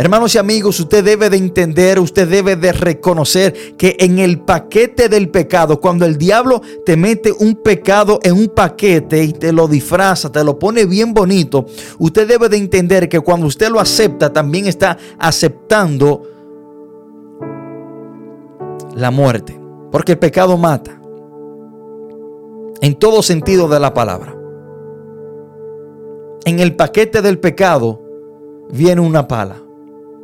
Hermanos 0.00 0.34
y 0.34 0.38
amigos, 0.38 0.80
usted 0.80 1.04
debe 1.04 1.28
de 1.28 1.36
entender, 1.36 1.98
usted 1.98 2.26
debe 2.26 2.56
de 2.56 2.72
reconocer 2.72 3.76
que 3.76 3.98
en 4.00 4.18
el 4.18 4.40
paquete 4.40 5.10
del 5.10 5.28
pecado, 5.28 5.78
cuando 5.78 6.06
el 6.06 6.16
diablo 6.16 6.62
te 6.86 6.96
mete 6.96 7.30
un 7.30 7.56
pecado 7.56 8.18
en 8.22 8.32
un 8.32 8.48
paquete 8.48 9.22
y 9.22 9.34
te 9.34 9.52
lo 9.52 9.68
disfraza, 9.68 10.32
te 10.32 10.42
lo 10.42 10.58
pone 10.58 10.86
bien 10.86 11.12
bonito, 11.12 11.66
usted 11.98 12.26
debe 12.26 12.48
de 12.48 12.56
entender 12.56 13.10
que 13.10 13.20
cuando 13.20 13.46
usted 13.46 13.68
lo 13.68 13.78
acepta, 13.78 14.32
también 14.32 14.66
está 14.66 14.96
aceptando 15.18 16.22
la 18.94 19.10
muerte. 19.10 19.60
Porque 19.92 20.12
el 20.12 20.18
pecado 20.18 20.56
mata. 20.56 20.98
En 22.80 22.94
todo 22.94 23.22
sentido 23.22 23.68
de 23.68 23.78
la 23.78 23.92
palabra. 23.92 24.34
En 26.46 26.58
el 26.58 26.74
paquete 26.74 27.20
del 27.20 27.38
pecado 27.38 28.00
viene 28.70 29.02
una 29.02 29.28
pala 29.28 29.64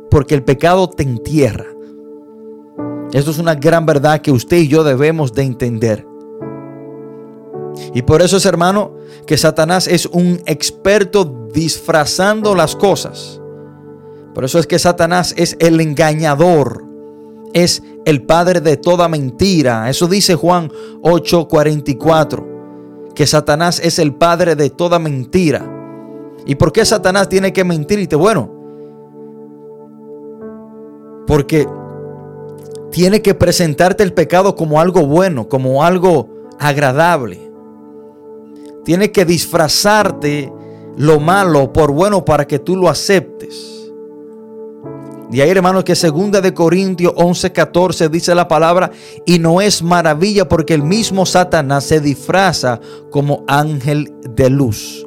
porque 0.09 0.35
el 0.35 0.43
pecado 0.43 0.89
te 0.89 1.03
entierra. 1.03 1.65
Esto 3.13 3.31
es 3.31 3.39
una 3.39 3.55
gran 3.55 3.85
verdad 3.85 4.21
que 4.21 4.31
usted 4.31 4.57
y 4.57 4.67
yo 4.67 4.83
debemos 4.83 5.33
de 5.33 5.43
entender. 5.43 6.05
Y 7.93 8.01
por 8.01 8.21
eso 8.21 8.37
es, 8.37 8.45
hermano, 8.45 8.95
que 9.25 9.37
Satanás 9.37 9.87
es 9.87 10.05
un 10.05 10.41
experto 10.45 11.49
disfrazando 11.53 12.55
las 12.55 12.75
cosas 12.75 13.39
Por 14.33 14.45
eso 14.45 14.59
es 14.59 14.67
que 14.67 14.77
Satanás 14.77 15.33
es 15.37 15.55
el 15.59 15.81
engañador, 15.81 16.83
es 17.53 17.81
el 18.05 18.23
padre 18.23 18.61
de 18.61 18.77
toda 18.77 19.07
mentira. 19.07 19.89
Eso 19.89 20.07
dice 20.07 20.35
Juan 20.35 20.71
8:44, 21.01 22.45
que 23.15 23.25
Satanás 23.25 23.81
es 23.83 23.97
el 23.97 24.13
padre 24.13 24.55
de 24.55 24.69
toda 24.69 24.99
mentira. 24.99 25.73
¿Y 26.45 26.55
por 26.55 26.71
qué 26.71 26.85
Satanás 26.85 27.29
tiene 27.29 27.51
que 27.51 27.63
mentirte? 27.63 28.15
Bueno, 28.15 28.56
porque 31.27 31.67
tiene 32.91 33.21
que 33.21 33.35
presentarte 33.35 34.01
el 34.01 34.13
pecado 34.13 34.55
como 34.55 34.79
algo 34.81 35.05
bueno, 35.05 35.47
como 35.47 35.83
algo 35.83 36.29
agradable. 36.57 37.51
Tiene 38.83 39.11
que 39.11 39.25
disfrazarte 39.25 40.51
lo 40.95 41.19
malo 41.19 41.71
por 41.73 41.91
bueno 41.91 42.25
para 42.25 42.47
que 42.47 42.57
tú 42.57 42.75
lo 42.75 42.89
aceptes. 42.89 43.77
De 45.29 45.41
ahí, 45.41 45.49
hermanos, 45.49 45.83
que 45.83 45.95
segunda 45.95 46.39
de 46.39 46.53
Corintios 46.53 47.13
11, 47.17 47.51
14 47.51 48.07
dice 48.07 48.33
la 48.33 48.47
palabra, 48.47 48.91
y 49.25 49.39
no 49.39 49.59
es 49.59 49.83
maravilla 49.83 50.47
porque 50.47 50.73
el 50.73 50.83
mismo 50.83 51.25
Satanás 51.25 51.83
se 51.83 51.99
disfraza 51.99 52.79
como 53.11 53.43
ángel 53.47 54.13
de 54.29 54.49
luz. 54.49 55.05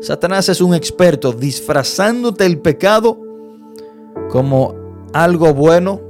Satanás 0.00 0.48
es 0.48 0.60
un 0.60 0.74
experto 0.74 1.32
disfrazándote 1.32 2.44
el 2.46 2.58
pecado 2.58 3.18
como 4.28 4.74
algo 5.12 5.54
bueno, 5.54 6.00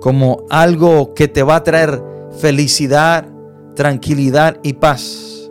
como 0.00 0.44
algo 0.50 1.14
que 1.14 1.28
te 1.28 1.42
va 1.42 1.56
a 1.56 1.64
traer 1.64 2.02
felicidad, 2.38 3.26
tranquilidad 3.74 4.58
y 4.62 4.74
paz. 4.74 5.50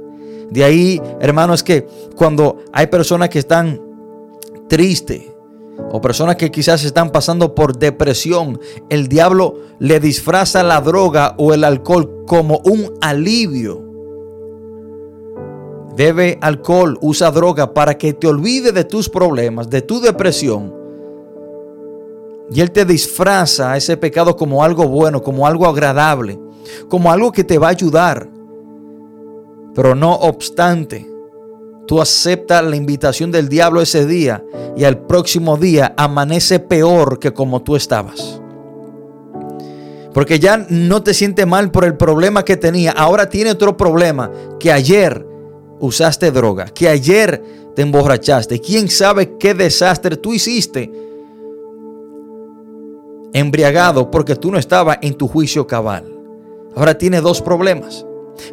De 0.50 0.64
ahí, 0.64 1.02
hermanos, 1.20 1.64
que 1.64 1.88
cuando 2.16 2.58
hay 2.72 2.88
personas 2.88 3.30
que 3.30 3.40
están 3.40 3.82
tristes 4.70 5.24
o 5.92 6.00
personas 6.02 6.36
que 6.36 6.52
quizás 6.52 6.84
están 6.84 7.12
pasando 7.12 7.56
por 7.56 7.78
depresión, 7.78 8.60
el 8.90 9.08
diablo 9.08 9.56
le 9.80 10.00
disfraza 10.00 10.62
la 10.62 10.82
droga 10.82 11.36
o 11.38 11.54
el 11.54 11.64
alcohol 11.64 12.24
como 12.28 12.62
un 12.66 12.94
alivio. 13.02 13.82
Bebe 15.96 16.38
alcohol, 16.42 16.98
usa 17.02 17.32
droga 17.32 17.74
para 17.74 17.98
que 17.98 18.14
te 18.14 18.28
olvide 18.28 18.72
de 18.72 18.84
tus 18.84 19.10
problemas, 19.10 19.70
de 19.70 19.82
tu 19.82 20.00
depresión. 20.00 20.83
Y 22.52 22.62
Él 22.62 22.72
te 22.72 22.86
disfraza 22.86 23.76
ese 23.78 23.98
pecado 23.98 24.36
como 24.36 24.64
algo 24.64 24.88
bueno, 24.88 25.22
como 25.22 25.48
algo 25.48 25.66
agradable, 25.66 26.40
como 26.90 27.12
algo 27.12 27.32
que 27.32 27.44
te 27.44 27.58
va 27.58 27.68
a 27.68 27.72
ayudar. 27.72 28.30
Pero 29.74 29.96
no 29.96 30.14
obstante, 30.14 31.10
tú 31.88 32.02
aceptas 32.02 32.64
la 32.64 32.76
invitación 32.76 33.32
del 33.32 33.50
diablo 33.50 33.82
ese 33.82 34.06
día 34.06 34.44
y 34.76 34.84
al 34.84 35.00
próximo 35.00 35.58
día 35.58 35.94
amanece 35.98 36.60
peor 36.60 37.20
que 37.20 37.34
como 37.34 37.62
tú 37.62 37.76
estabas. 37.76 38.40
Porque 40.14 40.40
ya 40.40 40.66
no 40.70 41.02
te 41.02 41.14
sientes 41.14 41.48
mal 41.48 41.72
por 41.72 41.86
el 41.86 41.98
problema 41.98 42.46
que 42.46 42.56
tenía. 42.56 42.92
Ahora 42.92 43.30
tiene 43.30 43.52
otro 43.52 43.76
problema. 43.76 44.32
Que 44.60 44.72
ayer 44.72 45.26
usaste 45.80 46.32
droga. 46.32 46.66
Que 46.66 46.88
ayer 46.88 47.44
te 47.76 47.82
emborrachaste. 47.82 48.62
¿Quién 48.62 48.90
sabe 48.90 49.38
qué 49.40 49.56
desastre 49.56 50.16
tú 50.16 50.34
hiciste? 50.34 50.92
Embriagado 53.34 54.10
porque 54.12 54.36
tú 54.36 54.52
no 54.52 54.58
estabas 54.58 55.00
en 55.02 55.16
tu 55.16 55.28
juicio 55.28 55.68
cabal. 55.68 56.06
Ahora 56.76 56.98
tiene 56.98 57.20
dos 57.20 57.42
problemas. 57.42 58.06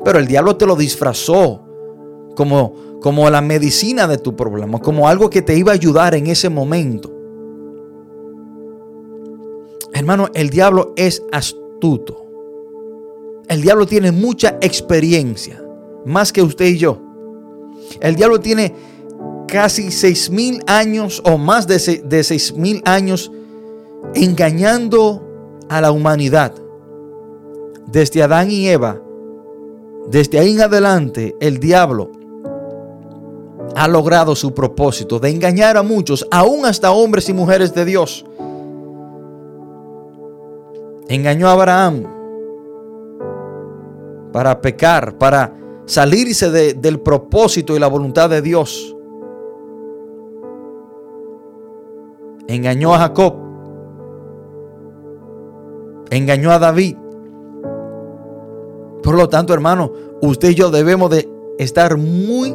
Pero 0.05 0.19
el 0.19 0.27
diablo 0.27 0.57
te 0.57 0.67
lo 0.67 0.77
disfrazó 0.77 1.63
como 2.35 2.91
como 3.01 3.29
la 3.31 3.41
medicina 3.41 4.07
de 4.07 4.19
tu 4.19 4.37
problema, 4.37 4.79
como 4.79 5.09
algo 5.09 5.31
que 5.31 5.43
te 5.43 5.57
iba 5.57 5.73
a 5.73 5.75
ayudar 5.75 6.15
en 6.15 6.27
ese 6.27 6.49
momento. 6.49 7.11
Hermano, 9.93 10.29
el 10.35 10.51
diablo 10.51 10.93
es 10.97 11.23
astuto. 11.33 12.27
El 13.49 13.63
diablo 13.63 13.87
tiene 13.87 14.13
mucha 14.13 14.59
experiencia, 14.61 15.61
más 16.05 16.33
que 16.33 16.43
usted 16.43 16.67
y 16.67 16.79
yo. 16.79 17.01
El 18.01 18.15
diablo 18.15 18.39
tiene 18.39 18.75
casi 19.49 19.91
seis 19.91 20.31
mil 20.31 20.63
años 20.67 21.21
o 21.25 21.37
más 21.37 21.67
de 21.67 22.23
seis 22.23 22.55
mil 22.55 22.83
años 22.85 23.33
engañando 24.15 25.23
a 25.69 25.81
la 25.81 25.93
humanidad. 25.93 26.55
Desde 27.87 28.23
Adán 28.23 28.51
y 28.51 28.69
Eva, 28.69 29.01
desde 30.09 30.39
ahí 30.39 30.53
en 30.53 30.63
adelante, 30.63 31.37
el 31.41 31.59
diablo 31.59 32.11
ha 33.77 33.89
logrado 33.89 34.35
su 34.35 34.53
propósito 34.53 35.19
de 35.19 35.31
engañar 35.31 35.77
a 35.77 35.83
muchos, 35.83 36.27
aún 36.31 36.67
hasta 36.67 36.93
hombres 36.93 37.29
y 37.29 37.33
mujeres 37.33 37.75
de 37.75 37.85
Dios. 37.85 38.25
Engañó 41.09 41.49
a 41.49 41.53
Abraham 41.53 42.05
para 44.33 44.61
pecar, 44.61 45.19
para 45.19 45.55
salirse 45.85 46.51
del 46.75 47.01
propósito 47.01 47.77
y 47.77 47.81
la 47.81 47.89
voluntad 47.89 48.31
de 48.31 48.43
Dios. 48.43 48.97
Engañó 52.47 52.95
a 52.95 52.99
Jacob. 52.99 53.50
Engañó 56.11 56.51
a 56.53 56.59
David. 56.59 56.97
Por 59.03 59.15
lo 59.15 59.29
tanto, 59.29 59.55
hermano, 59.55 59.93
usted 60.21 60.51
y 60.51 60.55
yo 60.55 60.71
debemos 60.71 61.11
de 61.11 61.29
estar 61.59 61.97
muy 61.97 62.55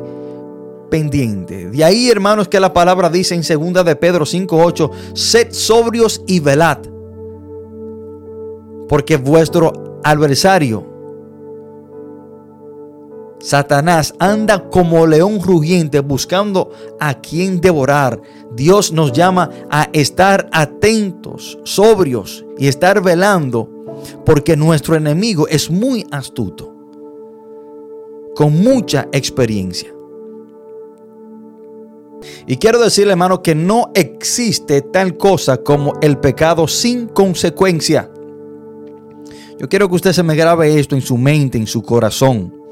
pendiente. 0.89 1.69
De 1.69 1.83
ahí, 1.83 2.09
hermanos, 2.09 2.47
que 2.47 2.59
la 2.59 2.73
palabra 2.73 3.09
dice 3.09 3.35
en 3.35 3.41
2 3.41 3.85
de 3.85 3.95
Pedro 3.95 4.25
5:8, 4.25 4.91
sed 5.13 5.47
sobrios 5.51 6.21
y 6.27 6.39
velad, 6.39 6.79
porque 8.87 9.17
vuestro 9.17 9.99
adversario 10.03 10.94
Satanás 13.39 14.13
anda 14.19 14.69
como 14.69 15.06
león 15.06 15.41
rugiente 15.41 16.00
buscando 16.00 16.71
a 17.00 17.21
quien 17.21 17.62
devorar. 17.62 18.21
Dios 18.56 18.91
nos 18.91 19.12
llama 19.12 19.50
a 19.69 19.89
estar 19.93 20.50
atentos, 20.52 21.60
sobrios 21.63 22.45
y 22.58 22.67
estar 22.67 23.04
velando, 23.04 23.69
porque 24.26 24.56
nuestro 24.56 24.95
enemigo 24.95 25.48
es 25.48 25.69
muy 25.69 26.08
astuto, 26.12 26.74
con 28.36 28.62
mucha 28.62 29.08
experiencia. 29.12 29.93
Y 32.48 32.58
quiero 32.58 32.80
decirle, 32.80 33.12
hermano, 33.12 33.43
que 33.43 33.54
no 33.54 33.91
existe 33.93 34.82
tal 34.82 35.17
cosa 35.17 35.58
como 35.58 35.93
el 36.02 36.17
pecado 36.17 36.67
sin 36.67 37.08
consecuencia. 37.08 38.10
Yo 39.60 39.69
quiero 39.69 39.88
que 39.88 39.95
usted 39.95 40.13
se 40.13 40.24
me 40.24 40.36
grabe 40.36 40.80
esto 40.80 40.95
en 40.95 41.02
su 41.02 41.17
mente, 41.17 41.58
en 41.58 41.67
su 41.67 41.82
corazón. 41.82 42.64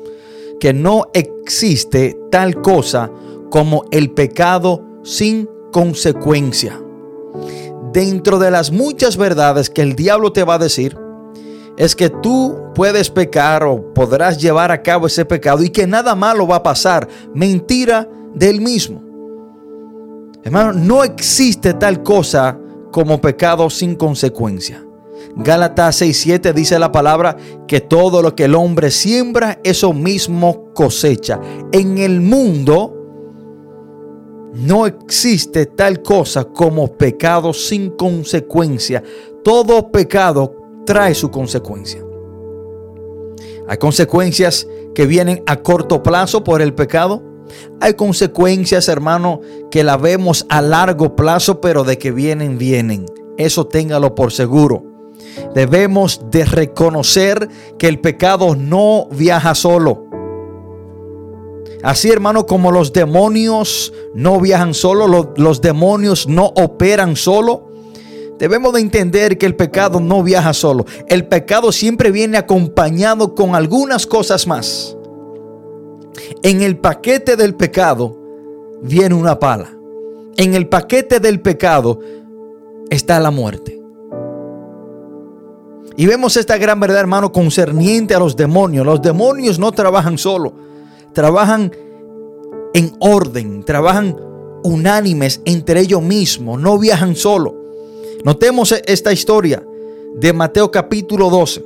Que 0.63 0.73
no 0.73 1.07
existe 1.13 2.17
tal 2.31 2.61
cosa 2.61 3.11
como 3.51 3.83
el 3.91 4.11
pecado 4.11 4.81
sin 5.03 5.49
consecuencia. 5.73 6.81
Dentro 7.91 8.39
de 8.39 8.49
las 8.49 8.71
muchas 8.71 9.17
verdades 9.17 9.69
que 9.69 9.81
el 9.81 9.97
diablo 9.97 10.31
te 10.31 10.45
va 10.45 10.53
a 10.53 10.59
decir, 10.59 10.97
es 11.75 11.97
que 11.97 12.09
tú 12.09 12.57
puedes 12.73 13.09
pecar 13.09 13.65
o 13.65 13.93
podrás 13.93 14.41
llevar 14.41 14.71
a 14.71 14.81
cabo 14.81 15.07
ese 15.07 15.25
pecado 15.25 15.61
y 15.63 15.69
que 15.69 15.85
nada 15.85 16.15
malo 16.15 16.47
va 16.47 16.55
a 16.55 16.63
pasar. 16.63 17.09
Mentira 17.33 18.07
del 18.33 18.61
mismo. 18.61 19.03
Hermano, 20.45 20.71
no 20.71 21.03
existe 21.03 21.73
tal 21.73 22.01
cosa 22.03 22.57
como 22.89 23.19
pecado 23.19 23.69
sin 23.69 23.95
consecuencia. 23.95 24.81
Gálatas 25.35 26.01
6:7 26.01 26.53
dice 26.53 26.77
la 26.79 26.91
palabra 26.91 27.35
que 27.67 27.81
todo 27.81 28.21
lo 28.21 28.35
que 28.35 28.45
el 28.45 28.55
hombre 28.55 28.91
siembra, 28.91 29.59
eso 29.63 29.93
mismo 29.93 30.73
cosecha. 30.73 31.39
En 31.71 31.97
el 31.97 32.21
mundo 32.21 32.93
no 34.53 34.85
existe 34.85 35.65
tal 35.65 36.01
cosa 36.01 36.45
como 36.45 36.87
pecado 36.95 37.53
sin 37.53 37.91
consecuencia. 37.91 39.03
Todo 39.43 39.91
pecado 39.91 40.55
trae 40.85 41.15
su 41.15 41.31
consecuencia. 41.31 42.03
Hay 43.67 43.77
consecuencias 43.77 44.67
que 44.93 45.07
vienen 45.07 45.41
a 45.47 45.57
corto 45.57 46.03
plazo 46.03 46.43
por 46.43 46.61
el 46.61 46.73
pecado 46.73 47.33
hay 47.79 47.93
consecuencias, 47.93 48.87
hermano, 48.87 49.41
que 49.69 49.83
la 49.83 49.97
vemos 49.97 50.45
a 50.49 50.61
largo 50.61 51.15
plazo, 51.15 51.61
pero 51.61 51.83
de 51.83 51.97
que 51.97 52.11
vienen, 52.11 52.57
vienen. 52.57 53.05
Eso 53.37 53.65
téngalo 53.65 54.15
por 54.15 54.31
seguro. 54.31 54.92
Debemos 55.53 56.21
de 56.29 56.45
reconocer 56.45 57.47
que 57.77 57.87
el 57.87 57.99
pecado 57.99 58.55
no 58.55 59.07
viaja 59.11 59.55
solo. 59.55 60.05
Así, 61.83 62.09
hermano, 62.09 62.45
como 62.45 62.71
los 62.71 62.93
demonios 62.93 63.93
no 64.13 64.39
viajan 64.39 64.73
solo, 64.73 65.07
los, 65.07 65.27
los 65.35 65.61
demonios 65.61 66.27
no 66.27 66.45
operan 66.55 67.15
solo. 67.15 67.67
Debemos 68.39 68.73
de 68.73 68.81
entender 68.81 69.37
que 69.37 69.45
el 69.45 69.55
pecado 69.55 69.99
no 69.99 70.23
viaja 70.23 70.53
solo. 70.53 70.85
El 71.07 71.27
pecado 71.27 71.71
siempre 71.71 72.11
viene 72.11 72.37
acompañado 72.37 73.35
con 73.35 73.55
algunas 73.55 74.07
cosas 74.07 74.47
más. 74.47 74.97
En 76.41 76.61
el 76.61 76.77
paquete 76.77 77.35
del 77.35 77.55
pecado 77.55 78.17
viene 78.81 79.15
una 79.15 79.39
pala. 79.39 79.77
En 80.37 80.55
el 80.55 80.67
paquete 80.67 81.19
del 81.19 81.41
pecado 81.41 81.99
está 82.89 83.19
la 83.19 83.31
muerte. 83.31 83.82
Y 85.95 86.05
vemos 86.05 86.37
esta 86.37 86.57
gran 86.57 86.79
verdad, 86.79 86.99
hermano, 86.99 87.31
concerniente 87.31 88.15
a 88.15 88.19
los 88.19 88.35
demonios. 88.35 88.85
Los 88.85 89.01
demonios 89.01 89.59
no 89.59 89.71
trabajan 89.71 90.17
solo, 90.17 90.53
trabajan 91.13 91.71
en 92.73 92.95
orden, 92.99 93.63
trabajan 93.63 94.17
unánimes 94.63 95.41
entre 95.45 95.81
ellos 95.81 96.01
mismos, 96.01 96.59
no 96.59 96.79
viajan 96.79 97.15
solo. 97.15 97.55
Notemos 98.23 98.71
esta 98.85 99.11
historia 99.11 99.63
de 100.15 100.33
Mateo 100.33 100.71
capítulo 100.71 101.29
12. 101.29 101.63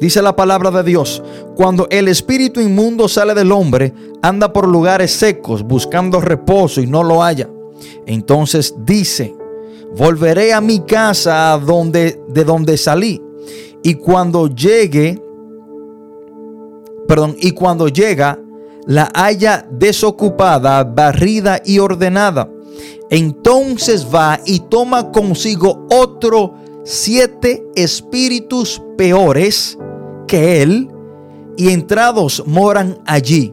Dice 0.00 0.22
la 0.22 0.36
palabra 0.36 0.70
de 0.70 0.84
Dios, 0.84 1.22
cuando 1.56 1.88
el 1.90 2.06
espíritu 2.06 2.60
inmundo 2.60 3.08
sale 3.08 3.34
del 3.34 3.50
hombre, 3.50 3.92
anda 4.22 4.52
por 4.52 4.68
lugares 4.68 5.10
secos 5.12 5.62
buscando 5.64 6.20
reposo 6.20 6.80
y 6.80 6.86
no 6.86 7.02
lo 7.02 7.22
halla. 7.22 7.48
Entonces 8.06 8.74
dice, 8.78 9.34
volveré 9.96 10.52
a 10.52 10.60
mi 10.60 10.80
casa 10.80 11.60
donde, 11.64 12.20
de 12.28 12.44
donde 12.44 12.76
salí. 12.76 13.20
Y 13.82 13.94
cuando 13.94 14.48
llegue, 14.48 15.20
perdón, 17.06 17.36
y 17.38 17.52
cuando 17.52 17.88
llega, 17.88 18.38
la 18.86 19.10
haya 19.14 19.66
desocupada, 19.70 20.82
barrida 20.84 21.60
y 21.64 21.78
ordenada. 21.78 22.50
Entonces 23.10 24.06
va 24.12 24.40
y 24.44 24.60
toma 24.60 25.10
consigo 25.10 25.86
otro 25.90 26.54
siete 26.84 27.66
espíritus 27.74 28.82
peores 28.96 29.78
que 30.26 30.62
él, 30.62 30.88
y 31.56 31.70
entrados 31.70 32.42
moran 32.46 32.98
allí. 33.04 33.52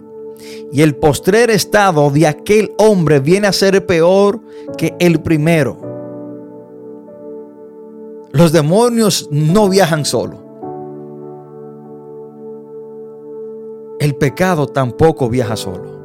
Y 0.72 0.82
el 0.82 0.96
postrer 0.96 1.50
estado 1.50 2.10
de 2.12 2.28
aquel 2.28 2.74
hombre 2.78 3.20
viene 3.20 3.48
a 3.48 3.54
ser 3.54 3.86
peor 3.86 4.42
que 4.78 4.96
el 5.00 5.22
primero. 5.22 5.85
Los 8.36 8.52
demonios 8.52 9.30
no 9.32 9.70
viajan 9.70 10.04
solo. 10.04 10.44
El 13.98 14.16
pecado 14.16 14.68
tampoco 14.68 15.30
viaja 15.30 15.56
solo. 15.56 15.96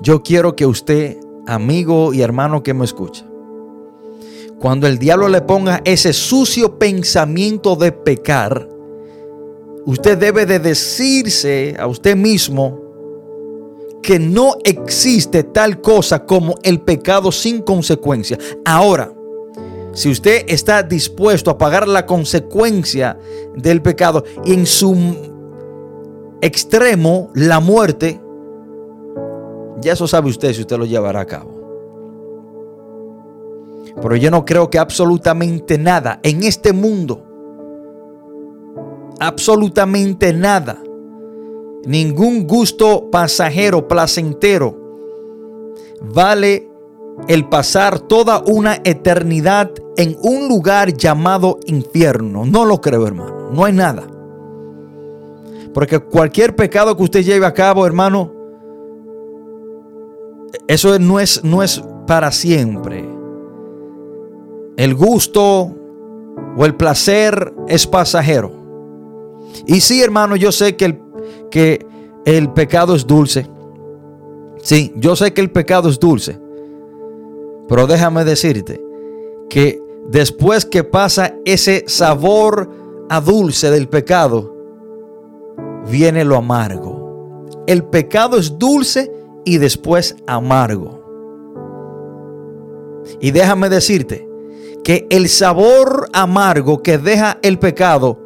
Yo 0.00 0.22
quiero 0.22 0.54
que 0.54 0.64
usted, 0.64 1.16
amigo 1.48 2.14
y 2.14 2.22
hermano 2.22 2.62
que 2.62 2.72
me 2.72 2.84
escucha, 2.84 3.26
cuando 4.60 4.86
el 4.86 5.00
diablo 5.00 5.28
le 5.28 5.40
ponga 5.40 5.82
ese 5.84 6.12
sucio 6.12 6.78
pensamiento 6.78 7.74
de 7.74 7.90
pecar, 7.90 8.68
usted 9.86 10.16
debe 10.18 10.46
de 10.46 10.60
decirse 10.60 11.74
a 11.80 11.88
usted 11.88 12.14
mismo 12.14 12.85
que 14.02 14.18
no 14.18 14.54
existe 14.64 15.42
tal 15.42 15.80
cosa 15.80 16.24
como 16.24 16.54
el 16.62 16.80
pecado 16.80 17.32
sin 17.32 17.62
consecuencia. 17.62 18.38
Ahora, 18.64 19.12
si 19.92 20.10
usted 20.10 20.44
está 20.46 20.82
dispuesto 20.82 21.50
a 21.50 21.58
pagar 21.58 21.88
la 21.88 22.04
consecuencia 22.04 23.18
del 23.54 23.80
pecado 23.80 24.24
y 24.44 24.52
en 24.52 24.66
su 24.66 24.94
extremo 26.40 27.30
la 27.34 27.60
muerte, 27.60 28.20
ya 29.80 29.92
eso 29.92 30.06
sabe 30.06 30.28
usted 30.28 30.52
si 30.52 30.60
usted 30.60 30.76
lo 30.76 30.84
llevará 30.84 31.20
a 31.20 31.26
cabo. 31.26 31.56
Pero 34.00 34.16
yo 34.16 34.30
no 34.30 34.44
creo 34.44 34.68
que 34.68 34.78
absolutamente 34.78 35.78
nada 35.78 36.20
en 36.22 36.42
este 36.42 36.72
mundo, 36.74 37.22
absolutamente 39.18 40.32
nada, 40.34 40.82
ningún 41.86 42.46
gusto 42.46 43.08
pasajero, 43.10 43.88
placentero, 43.88 44.76
vale 46.02 46.68
el 47.28 47.48
pasar 47.48 48.00
toda 48.00 48.42
una 48.46 48.80
eternidad 48.84 49.70
en 49.96 50.16
un 50.20 50.48
lugar 50.48 50.92
llamado 50.92 51.58
infierno. 51.66 52.44
No 52.44 52.64
lo 52.64 52.80
creo, 52.80 53.06
hermano. 53.06 53.50
No 53.52 53.64
hay 53.64 53.72
nada. 53.72 54.06
Porque 55.72 55.98
cualquier 55.98 56.54
pecado 56.56 56.96
que 56.96 57.02
usted 57.02 57.22
lleve 57.22 57.46
a 57.46 57.54
cabo, 57.54 57.86
hermano, 57.86 58.32
eso 60.68 60.98
no 60.98 61.20
es, 61.20 61.42
no 61.44 61.62
es 61.62 61.82
para 62.06 62.32
siempre. 62.32 63.04
El 64.76 64.94
gusto 64.94 65.74
o 66.56 66.64
el 66.64 66.74
placer 66.74 67.54
es 67.68 67.86
pasajero. 67.86 68.52
Y 69.66 69.80
sí, 69.80 70.02
hermano, 70.02 70.36
yo 70.36 70.52
sé 70.52 70.76
que 70.76 70.84
el, 70.86 71.05
que 71.56 71.86
el 72.26 72.52
pecado 72.52 72.94
es 72.94 73.06
dulce. 73.06 73.46
Sí, 74.60 74.92
yo 74.96 75.16
sé 75.16 75.32
que 75.32 75.40
el 75.40 75.50
pecado 75.50 75.88
es 75.88 75.98
dulce. 75.98 76.38
Pero 77.66 77.86
déjame 77.86 78.26
decirte 78.26 78.78
que 79.48 79.82
después 80.06 80.66
que 80.66 80.84
pasa 80.84 81.34
ese 81.46 81.84
sabor 81.86 82.68
a 83.08 83.22
dulce 83.22 83.70
del 83.70 83.88
pecado, 83.88 84.54
viene 85.88 86.26
lo 86.26 86.36
amargo. 86.36 87.46
El 87.66 87.84
pecado 87.84 88.36
es 88.36 88.58
dulce 88.58 89.10
y 89.46 89.56
después 89.56 90.14
amargo. 90.26 91.02
Y 93.18 93.30
déjame 93.30 93.70
decirte 93.70 94.28
que 94.84 95.06
el 95.08 95.30
sabor 95.30 96.10
amargo 96.12 96.82
que 96.82 96.98
deja 96.98 97.38
el 97.40 97.58
pecado 97.58 98.20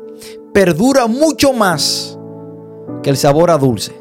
perdura 0.53 1.07
mucho 1.07 1.53
más 1.53 2.17
que 3.03 3.11
el 3.11 3.17
sabor 3.17 3.51
a 3.51 3.59
dulce. 3.59 4.01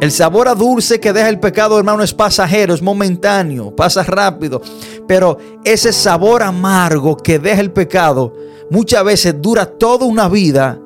El 0.00 0.10
sabor 0.10 0.48
a 0.48 0.54
dulce 0.54 0.98
que 0.98 1.12
deja 1.12 1.28
el 1.28 1.38
pecado, 1.38 1.78
hermano, 1.78 2.02
es 2.02 2.12
pasajero, 2.12 2.74
es 2.74 2.82
momentáneo, 2.82 3.74
pasa 3.74 4.02
rápido. 4.02 4.60
Pero 5.06 5.38
ese 5.64 5.92
sabor 5.92 6.42
amargo 6.42 7.16
que 7.16 7.38
deja 7.38 7.60
el 7.60 7.70
pecado 7.70 8.32
muchas 8.68 9.04
veces 9.04 9.40
dura 9.40 9.66
toda 9.66 10.06
una 10.06 10.28
vida 10.28 10.80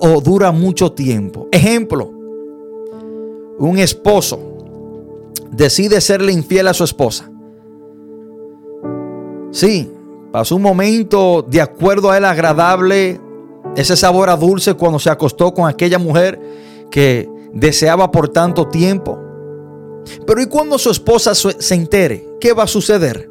o 0.00 0.20
dura 0.20 0.50
mucho 0.50 0.90
tiempo. 0.90 1.48
Ejemplo, 1.52 2.10
un 3.58 3.78
esposo 3.78 4.40
decide 5.50 6.00
serle 6.00 6.32
infiel 6.32 6.68
a 6.68 6.74
su 6.74 6.84
esposa. 6.84 7.30
Sí, 9.52 9.90
pasó 10.32 10.56
un 10.56 10.62
momento 10.62 11.44
de 11.48 11.60
acuerdo 11.60 12.10
a 12.10 12.18
él 12.18 12.24
agradable, 12.24 13.20
ese 13.76 13.96
sabor 13.96 14.30
a 14.30 14.36
dulce 14.36 14.74
cuando 14.74 14.98
se 14.98 15.10
acostó 15.10 15.52
con 15.54 15.68
aquella 15.68 15.98
mujer 15.98 16.40
que 16.90 17.28
deseaba 17.52 18.10
por 18.10 18.28
tanto 18.28 18.68
tiempo. 18.68 19.18
Pero 20.26 20.40
¿y 20.40 20.46
cuando 20.46 20.78
su 20.78 20.90
esposa 20.90 21.34
se 21.34 21.74
entere? 21.74 22.26
¿Qué 22.40 22.52
va 22.52 22.64
a 22.64 22.68
suceder? 22.68 23.30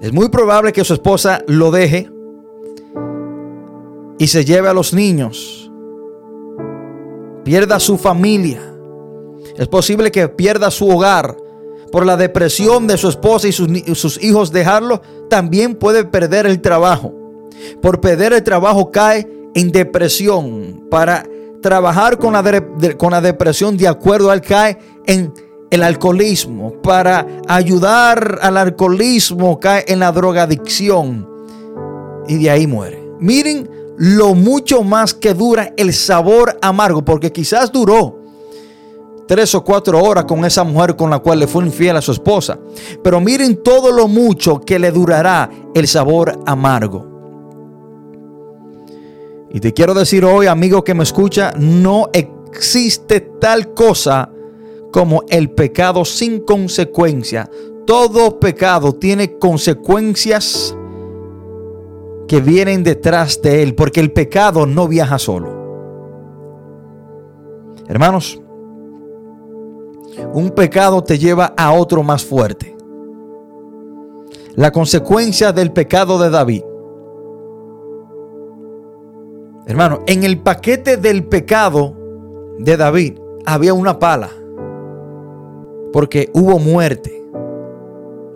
Es 0.00 0.12
muy 0.12 0.28
probable 0.28 0.72
que 0.72 0.84
su 0.84 0.94
esposa 0.94 1.42
lo 1.46 1.70
deje 1.70 2.10
y 4.18 4.26
se 4.26 4.44
lleve 4.44 4.68
a 4.68 4.74
los 4.74 4.92
niños. 4.92 5.70
Pierda 7.44 7.80
su 7.80 7.96
familia. 7.96 8.60
Es 9.56 9.68
posible 9.68 10.10
que 10.10 10.28
pierda 10.28 10.70
su 10.70 10.88
hogar 10.88 11.36
por 11.92 12.04
la 12.04 12.16
depresión 12.16 12.86
de 12.86 12.98
su 12.98 13.08
esposa 13.08 13.48
y 13.48 13.52
sus, 13.52 14.22
hijos 14.22 14.52
dejarlo, 14.52 15.00
también 15.30 15.74
puede 15.74 16.04
perder 16.04 16.46
el 16.46 16.60
trabajo. 16.60 17.14
Por 17.80 18.00
perder 18.00 18.32
el 18.32 18.42
trabajo 18.42 18.90
cae 18.90 19.28
en 19.54 19.72
depresión. 19.72 20.86
Para 20.90 21.26
trabajar 21.62 22.18
con 22.18 22.32
la, 22.32 22.42
con 22.96 23.10
la 23.10 23.20
depresión 23.20 23.76
de 23.76 23.88
acuerdo 23.88 24.30
al 24.30 24.40
cae 24.40 24.78
en 25.06 25.32
el 25.70 25.82
alcoholismo. 25.82 26.72
Para 26.82 27.26
ayudar 27.48 28.38
al 28.42 28.56
alcoholismo 28.56 29.58
cae 29.60 29.84
en 29.88 30.00
la 30.00 30.12
drogadicción. 30.12 31.28
Y 32.28 32.38
de 32.38 32.50
ahí 32.50 32.66
muere. 32.66 33.02
Miren 33.18 33.68
lo 33.96 34.34
mucho 34.34 34.82
más 34.82 35.14
que 35.14 35.32
dura 35.32 35.72
el 35.76 35.92
sabor 35.94 36.58
amargo, 36.60 37.04
porque 37.04 37.32
quizás 37.32 37.72
duró 37.72 38.20
tres 39.26 39.54
o 39.54 39.64
cuatro 39.64 40.02
horas 40.02 40.24
con 40.24 40.44
esa 40.44 40.64
mujer 40.64 40.96
con 40.96 41.10
la 41.10 41.18
cual 41.18 41.40
le 41.40 41.46
fue 41.46 41.64
infiel 41.64 41.96
a 41.96 42.02
su 42.02 42.12
esposa. 42.12 42.58
Pero 43.02 43.20
miren 43.20 43.62
todo 43.62 43.90
lo 43.92 44.08
mucho 44.08 44.60
que 44.60 44.78
le 44.78 44.90
durará 44.90 45.50
el 45.74 45.88
sabor 45.88 46.38
amargo. 46.46 47.15
Y 49.50 49.60
te 49.60 49.72
quiero 49.72 49.94
decir 49.94 50.24
hoy, 50.24 50.46
amigo 50.46 50.82
que 50.82 50.94
me 50.94 51.02
escucha, 51.02 51.52
no 51.58 52.08
existe 52.12 53.20
tal 53.40 53.74
cosa 53.74 54.30
como 54.92 55.22
el 55.28 55.50
pecado 55.50 56.04
sin 56.04 56.40
consecuencia. 56.40 57.50
Todo 57.86 58.40
pecado 58.40 58.94
tiene 58.94 59.38
consecuencias 59.38 60.76
que 62.26 62.40
vienen 62.40 62.82
detrás 62.82 63.40
de 63.40 63.62
él, 63.62 63.74
porque 63.74 64.00
el 64.00 64.12
pecado 64.12 64.66
no 64.66 64.88
viaja 64.88 65.18
solo. 65.18 65.54
Hermanos, 67.88 68.40
un 70.32 70.50
pecado 70.50 71.04
te 71.04 71.18
lleva 71.18 71.54
a 71.56 71.72
otro 71.72 72.02
más 72.02 72.24
fuerte. 72.24 72.76
La 74.54 74.72
consecuencia 74.72 75.52
del 75.52 75.72
pecado 75.72 76.18
de 76.18 76.30
David. 76.30 76.62
Hermano, 79.66 80.02
en 80.06 80.22
el 80.22 80.38
paquete 80.38 80.96
del 80.96 81.24
pecado 81.24 81.92
de 82.58 82.76
David 82.76 83.18
había 83.44 83.74
una 83.74 83.98
pala, 83.98 84.30
porque 85.92 86.30
hubo 86.34 86.60
muerte. 86.60 87.24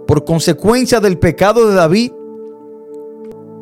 Por 0.08 0.24
consecuencia 0.24 0.98
del 0.98 1.18
pecado 1.18 1.68
de 1.68 1.74
David, 1.76 2.10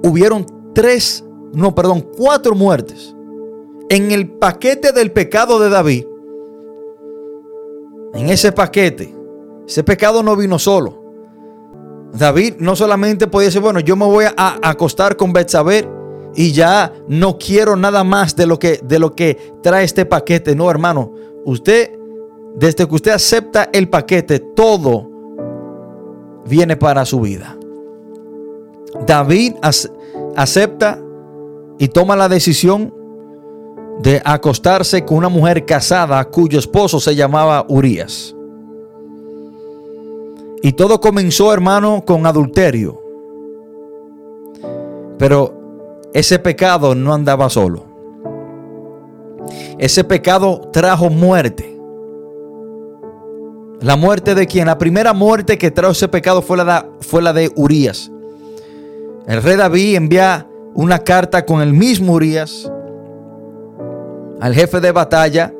hubieron 0.03 0.47
tres, 0.75 1.23
no, 1.53 1.75
perdón, 1.75 2.09
cuatro 2.17 2.55
muertes. 2.55 3.15
En 3.91 4.13
el 4.13 4.31
paquete 4.31 4.93
del 4.93 5.13
pecado 5.13 5.59
de 5.59 5.69
David, 5.69 6.07
en 8.15 8.31
ese 8.31 8.51
paquete, 8.51 9.15
ese 9.67 9.85
pecado 9.85 10.23
no 10.23 10.37
vino 10.37 10.59
solo. 10.59 11.05
David 12.15 12.55
no 12.61 12.75
solamente 12.77 13.27
podía 13.27 13.49
decir, 13.49 13.61
bueno, 13.61 13.81
yo 13.81 13.95
me 13.95 14.07
voy 14.07 14.25
a 14.25 14.59
acostar 14.63 15.19
con 15.19 15.35
Betsabé 15.35 15.98
y 16.39 16.53
ya 16.53 16.93
no 17.09 17.37
quiero 17.37 17.75
nada 17.75 18.05
más 18.05 18.37
de 18.37 18.47
lo 18.47 18.61
que 18.61 18.79
de 18.81 19.01
lo 19.01 19.13
que 19.13 19.55
trae 19.61 19.83
este 19.83 20.07
paquete. 20.07 20.55
No, 20.55 20.71
hermano, 20.71 21.13
usted 21.45 21.91
desde 22.55 22.87
que 22.87 22.95
usted 22.95 23.11
acepta 23.11 23.69
el 23.73 23.89
paquete, 23.89 24.39
todo 24.39 25.11
viene 26.47 26.77
para 26.77 27.05
su 27.05 27.23
vida. 27.23 27.57
David 29.05 29.55
acepta 30.37 31.03
y 31.77 31.89
toma 31.89 32.15
la 32.15 32.29
decisión 32.29 32.95
de 34.01 34.23
acostarse 34.25 35.05
con 35.05 35.19
una 35.19 35.29
mujer 35.29 35.67
casada 35.67 36.25
cuyo 36.27 36.61
esposo 36.61 37.01
se 37.01 37.17
llamaba 37.17 37.67
Urias. 37.69 38.33
Y 40.63 40.71
todo 40.71 41.01
comenzó, 41.01 41.53
hermano, 41.53 42.05
con 42.07 42.27
adulterio. 42.27 43.03
Pero 45.19 45.58
ese 46.19 46.41
pecado 46.41 46.95
no 46.95 47.15
andaba 47.15 47.49
solo. 47.49 47.87
Ese 49.79 50.03
pecado 50.03 50.69
trajo 50.73 51.11
muerte. 51.11 51.79
La 53.81 53.95
muerte 53.95 54.35
de 54.35 54.47
quien? 54.49 54.67
La 54.67 54.79
primera 54.79 55.13
muerte 55.13 55.57
que 55.57 55.71
trajo 55.71 55.93
ese 55.93 56.09
pecado 56.09 56.43
fue 56.43 56.57
la 56.57 56.65
de, 56.65 57.07
fue 57.07 57.23
la 57.23 57.33
de 57.33 57.53
Urias. 57.55 58.11
El 59.29 59.43
rey 59.43 59.57
David 59.57 59.95
envía 59.95 60.49
una 60.75 60.99
carta 60.99 61.47
con 61.47 61.61
el 61.61 61.73
mismo 61.73 62.15
Urias 62.15 62.69
al 64.41 64.55
jefe 64.55 64.81
de 64.81 64.91
batalla 64.91 65.53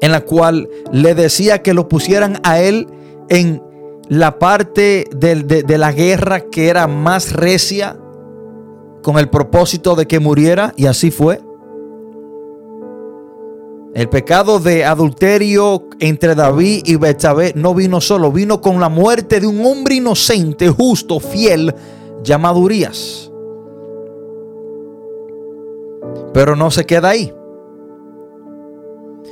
en 0.00 0.12
la 0.12 0.20
cual 0.20 0.68
le 0.92 1.14
decía 1.16 1.62
que 1.62 1.74
lo 1.74 1.88
pusieran 1.88 2.38
a 2.44 2.60
él 2.60 2.86
en 3.28 3.60
la 4.08 4.38
parte 4.38 5.06
de, 5.14 5.64
la 5.78 5.92
guerra 5.92 6.42
que 6.42 6.68
era 6.68 6.86
más 6.86 7.32
recia 7.32 7.96
con 9.08 9.18
el 9.18 9.30
propósito 9.30 9.96
de 9.96 10.06
que 10.06 10.20
muriera 10.20 10.74
y 10.76 10.84
así 10.84 11.10
fue. 11.10 11.40
El 13.94 14.10
pecado 14.10 14.58
de 14.58 14.84
adulterio 14.84 15.84
entre 15.98 16.34
David 16.34 16.82
y 16.84 16.96
Betsabé 16.96 17.54
no 17.56 17.74
vino 17.74 18.02
solo, 18.02 18.30
vino 18.30 18.60
con 18.60 18.80
la 18.80 18.90
muerte 18.90 19.40
de 19.40 19.46
un 19.46 19.64
hombre 19.64 19.94
inocente, 19.94 20.68
justo, 20.68 21.20
fiel, 21.20 21.74
llamado 22.22 22.58
Urias. 22.58 23.32
Pero 26.34 26.54
no 26.54 26.70
se 26.70 26.84
queda 26.84 27.08
ahí. 27.08 27.32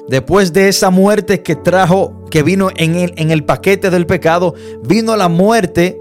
Después 0.08 0.54
de 0.54 0.68
esa 0.68 0.88
muerte 0.88 1.42
que 1.42 1.54
trajo, 1.54 2.24
que 2.30 2.42
vino 2.42 2.70
en 2.76 2.94
el, 2.94 3.12
en 3.18 3.30
el 3.30 3.44
paquete 3.44 3.90
del 3.90 4.06
pecado, 4.06 4.54
vino 4.88 5.14
la 5.16 5.28
muerte 5.28 6.00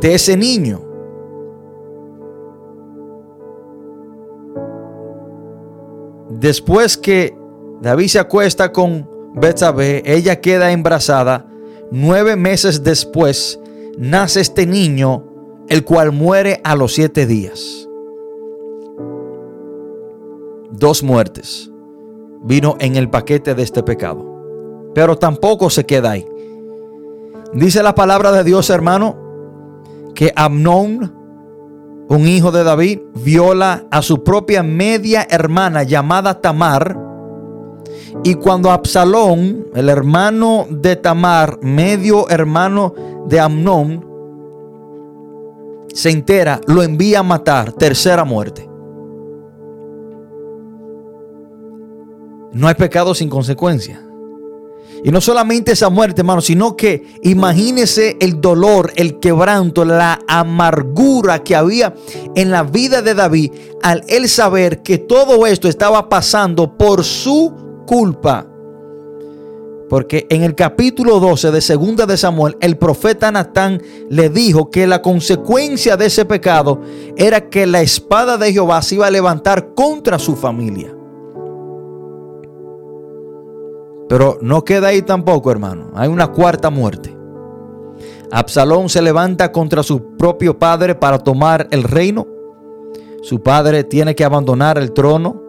de 0.00 0.14
ese 0.16 0.36
niño. 0.36 0.91
Después 6.42 6.96
que 6.96 7.38
David 7.80 8.08
se 8.08 8.18
acuesta 8.18 8.72
con 8.72 9.08
Betsabé, 9.32 10.02
ella 10.04 10.40
queda 10.40 10.72
embarazada. 10.72 11.46
Nueve 11.92 12.34
meses 12.34 12.82
después 12.82 13.60
nace 13.96 14.40
este 14.40 14.66
niño, 14.66 15.24
el 15.68 15.84
cual 15.84 16.10
muere 16.10 16.60
a 16.64 16.74
los 16.74 16.94
siete 16.94 17.26
días. 17.26 17.88
Dos 20.72 21.04
muertes 21.04 21.70
vino 22.42 22.76
en 22.80 22.96
el 22.96 23.08
paquete 23.08 23.54
de 23.54 23.62
este 23.62 23.84
pecado. 23.84 24.90
Pero 24.96 25.16
tampoco 25.16 25.70
se 25.70 25.86
queda 25.86 26.10
ahí. 26.10 26.26
Dice 27.54 27.84
la 27.84 27.94
palabra 27.94 28.32
de 28.32 28.42
Dios, 28.42 28.68
hermano, 28.68 29.16
que 30.16 30.32
Amnón, 30.34 31.21
un 32.12 32.28
hijo 32.28 32.52
de 32.52 32.62
David, 32.62 33.00
viola 33.24 33.86
a 33.90 34.02
su 34.02 34.22
propia 34.22 34.62
media 34.62 35.26
hermana 35.30 35.82
llamada 35.82 36.40
Tamar. 36.42 36.98
Y 38.22 38.34
cuando 38.34 38.70
Absalón, 38.70 39.68
el 39.74 39.88
hermano 39.88 40.66
de 40.68 40.96
Tamar, 40.96 41.58
medio 41.62 42.28
hermano 42.28 42.94
de 43.28 43.40
Amnón, 43.40 44.06
se 45.94 46.10
entera, 46.10 46.60
lo 46.66 46.82
envía 46.82 47.20
a 47.20 47.22
matar, 47.22 47.72
tercera 47.72 48.24
muerte. 48.24 48.68
No 52.52 52.68
hay 52.68 52.74
pecado 52.74 53.14
sin 53.14 53.30
consecuencia. 53.30 54.02
Y 55.04 55.10
no 55.10 55.20
solamente 55.20 55.72
esa 55.72 55.90
muerte, 55.90 56.20
hermano, 56.20 56.40
sino 56.40 56.76
que 56.76 57.18
imagínese 57.22 58.16
el 58.20 58.40
dolor, 58.40 58.92
el 58.94 59.18
quebranto, 59.18 59.84
la 59.84 60.20
amargura 60.28 61.42
que 61.42 61.56
había 61.56 61.94
en 62.36 62.52
la 62.52 62.62
vida 62.62 63.02
de 63.02 63.14
David 63.14 63.52
al 63.82 64.04
él 64.06 64.28
saber 64.28 64.82
que 64.82 64.98
todo 64.98 65.46
esto 65.46 65.68
estaba 65.68 66.08
pasando 66.08 66.76
por 66.78 67.02
su 67.02 67.52
culpa. 67.84 68.46
Porque 69.88 70.26
en 70.30 70.42
el 70.42 70.54
capítulo 70.54 71.18
12 71.18 71.50
de 71.50 71.60
Segunda 71.60 72.06
de 72.06 72.16
Samuel, 72.16 72.56
el 72.60 72.78
profeta 72.78 73.30
Natán 73.32 73.82
le 74.08 74.30
dijo 74.30 74.70
que 74.70 74.86
la 74.86 75.02
consecuencia 75.02 75.96
de 75.96 76.06
ese 76.06 76.24
pecado 76.24 76.80
era 77.16 77.50
que 77.50 77.66
la 77.66 77.82
espada 77.82 78.38
de 78.38 78.52
Jehová 78.52 78.80
se 78.82 78.94
iba 78.94 79.08
a 79.08 79.10
levantar 79.10 79.74
contra 79.74 80.18
su 80.18 80.36
familia. 80.36 80.94
Pero 84.12 84.36
no 84.42 84.62
queda 84.62 84.88
ahí 84.88 85.00
tampoco, 85.00 85.50
hermano. 85.50 85.90
Hay 85.94 86.06
una 86.10 86.26
cuarta 86.26 86.68
muerte. 86.68 87.16
Absalón 88.30 88.90
se 88.90 89.00
levanta 89.00 89.50
contra 89.52 89.82
su 89.82 90.18
propio 90.18 90.58
padre 90.58 90.94
para 90.94 91.18
tomar 91.18 91.66
el 91.70 91.82
reino. 91.82 92.26
Su 93.22 93.42
padre 93.42 93.84
tiene 93.84 94.14
que 94.14 94.22
abandonar 94.22 94.76
el 94.76 94.92
trono. 94.92 95.40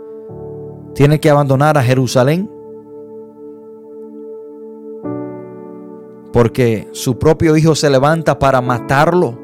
Tiene 0.96 1.20
que 1.20 1.30
abandonar 1.30 1.78
a 1.78 1.84
Jerusalén. 1.84 2.50
Porque 6.32 6.88
su 6.94 7.20
propio 7.20 7.58
hijo 7.58 7.76
se 7.76 7.90
levanta 7.90 8.40
para 8.40 8.62
matarlo. 8.62 9.38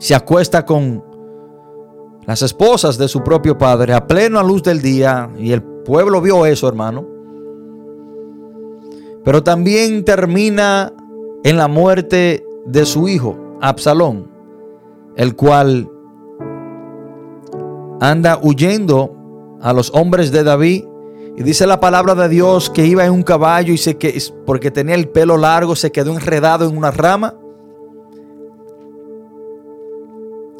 Se 0.00 0.16
acuesta 0.16 0.66
con 0.66 1.04
las 2.26 2.42
esposas 2.42 2.98
de 2.98 3.06
su 3.06 3.22
propio 3.22 3.56
padre 3.56 3.94
a 3.94 4.04
plena 4.04 4.42
luz 4.42 4.64
del 4.64 4.82
día 4.82 5.30
y 5.38 5.52
el 5.52 5.73
pueblo 5.84 6.20
vio 6.20 6.46
eso, 6.46 6.66
hermano. 6.66 7.06
Pero 9.24 9.42
también 9.42 10.04
termina 10.04 10.92
en 11.44 11.56
la 11.56 11.68
muerte 11.68 12.44
de 12.66 12.84
su 12.84 13.08
hijo, 13.08 13.36
Absalón, 13.60 14.30
el 15.16 15.36
cual 15.36 15.88
anda 18.00 18.38
huyendo 18.42 19.58
a 19.60 19.72
los 19.72 19.90
hombres 19.94 20.30
de 20.30 20.44
David. 20.44 20.84
Y 21.36 21.42
dice 21.42 21.66
la 21.66 21.80
palabra 21.80 22.14
de 22.14 22.28
Dios 22.28 22.70
que 22.70 22.86
iba 22.86 23.04
en 23.04 23.12
un 23.12 23.22
caballo 23.22 23.72
y 23.72 23.78
se 23.78 23.96
que 23.96 24.20
porque 24.46 24.70
tenía 24.70 24.94
el 24.94 25.08
pelo 25.08 25.36
largo 25.36 25.74
se 25.74 25.90
quedó 25.90 26.12
enredado 26.12 26.68
en 26.68 26.76
una 26.76 26.90
rama 26.90 27.34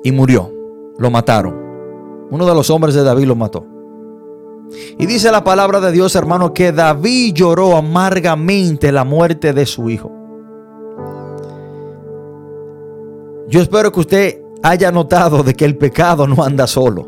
y 0.03 0.11
murió. 0.11 0.51
Lo 0.99 1.11
mataron. 1.11 1.55
Uno 2.31 2.47
de 2.47 2.55
los 2.55 2.71
hombres 2.71 2.95
de 2.95 3.03
David 3.03 3.27
lo 3.27 3.37
mató. 3.37 3.74
Y 4.99 5.07
dice 5.07 5.31
la 5.31 5.45
palabra 5.45 5.81
de 5.81 5.93
Dios, 5.93 6.15
hermano, 6.17 6.53
que 6.53 6.73
David 6.73 7.35
lloró 7.35 7.77
amargamente 7.77 8.93
la 8.93 9.05
muerte 9.05 9.53
de 9.53 9.67
su 9.67 9.91
hijo. 9.91 10.11
Yo 13.49 13.61
espero 13.61 13.93
que 13.93 14.01
usted 14.01 14.43
haya 14.63 14.91
notado 14.91 15.43
de 15.43 15.55
que 15.55 15.65
el 15.65 15.77
pecado 15.77 16.27
no 16.27 16.43
anda 16.43 16.67
solo. 16.67 17.07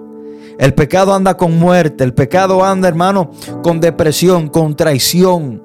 El 0.59 0.75
pecado 0.75 1.13
anda 1.15 1.37
con 1.37 1.59
muerte. 1.59 2.05
El 2.05 2.15
pecado 2.15 2.65
anda, 2.65 2.89
hermano, 2.89 3.31
con 3.63 3.81
depresión, 3.81 4.49
con 4.49 4.77
traición. 4.77 5.63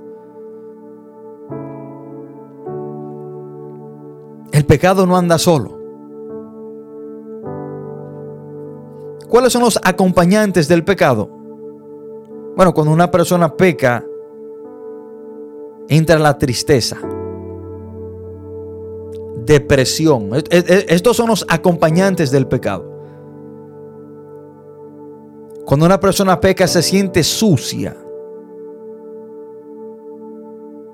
El 4.52 4.66
pecado 4.66 5.06
no 5.06 5.18
anda 5.18 5.38
solo. 5.38 5.80
¿Cuáles 9.30 9.54
son 9.54 9.62
los 9.62 9.80
acompañantes 9.82 10.68
del 10.68 10.84
pecado? 10.84 11.41
Bueno, 12.56 12.74
cuando 12.74 12.94
una 12.94 13.10
persona 13.10 13.56
peca, 13.56 14.06
entra 15.88 16.20
la 16.20 16.38
tristeza, 16.38 16.98
depresión. 19.46 20.30
Estos 20.50 21.18
son 21.18 21.30
los 21.30 21.46
acompañantes 21.50 22.32
del 22.32 22.48
pecado. 22.48 22.90
Cuando 25.66 25.86
una 25.86 26.00
persona 26.00 26.40
peca 26.40 26.68
se 26.68 26.82
siente 26.82 27.24
sucia. 27.24 27.96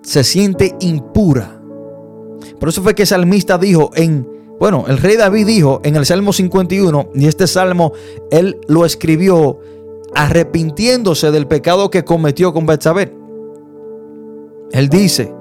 Se 0.03 0.23
siente 0.23 0.75
impura. 0.79 1.61
Por 2.59 2.69
eso 2.69 2.81
fue 2.81 2.95
que 2.95 3.03
el 3.03 3.07
salmista 3.07 3.57
dijo 3.57 3.91
en, 3.95 4.27
bueno, 4.59 4.85
el 4.87 4.97
rey 4.97 5.15
David 5.15 5.45
dijo 5.45 5.81
en 5.83 5.95
el 5.95 6.05
Salmo 6.05 6.33
51, 6.33 7.09
y 7.13 7.27
este 7.27 7.45
salmo 7.47 7.93
él 8.31 8.59
lo 8.67 8.85
escribió 8.85 9.59
arrepintiéndose 10.13 11.31
del 11.31 11.47
pecado 11.47 11.89
que 11.89 12.03
cometió 12.03 12.53
con 12.53 12.65
Betsabé. 12.65 13.13
Él 14.71 14.89
dice, 14.89 15.33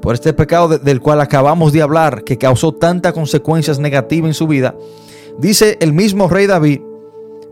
por 0.00 0.14
este 0.14 0.32
pecado 0.32 0.78
del 0.78 1.00
cual 1.00 1.20
acabamos 1.20 1.72
de 1.72 1.82
hablar, 1.82 2.24
que 2.24 2.38
causó 2.38 2.72
tantas 2.72 3.12
consecuencias 3.12 3.78
negativas 3.78 4.28
en 4.28 4.34
su 4.34 4.46
vida, 4.46 4.74
dice 5.38 5.76
el 5.80 5.92
mismo 5.92 6.28
rey 6.28 6.46
David 6.46 6.80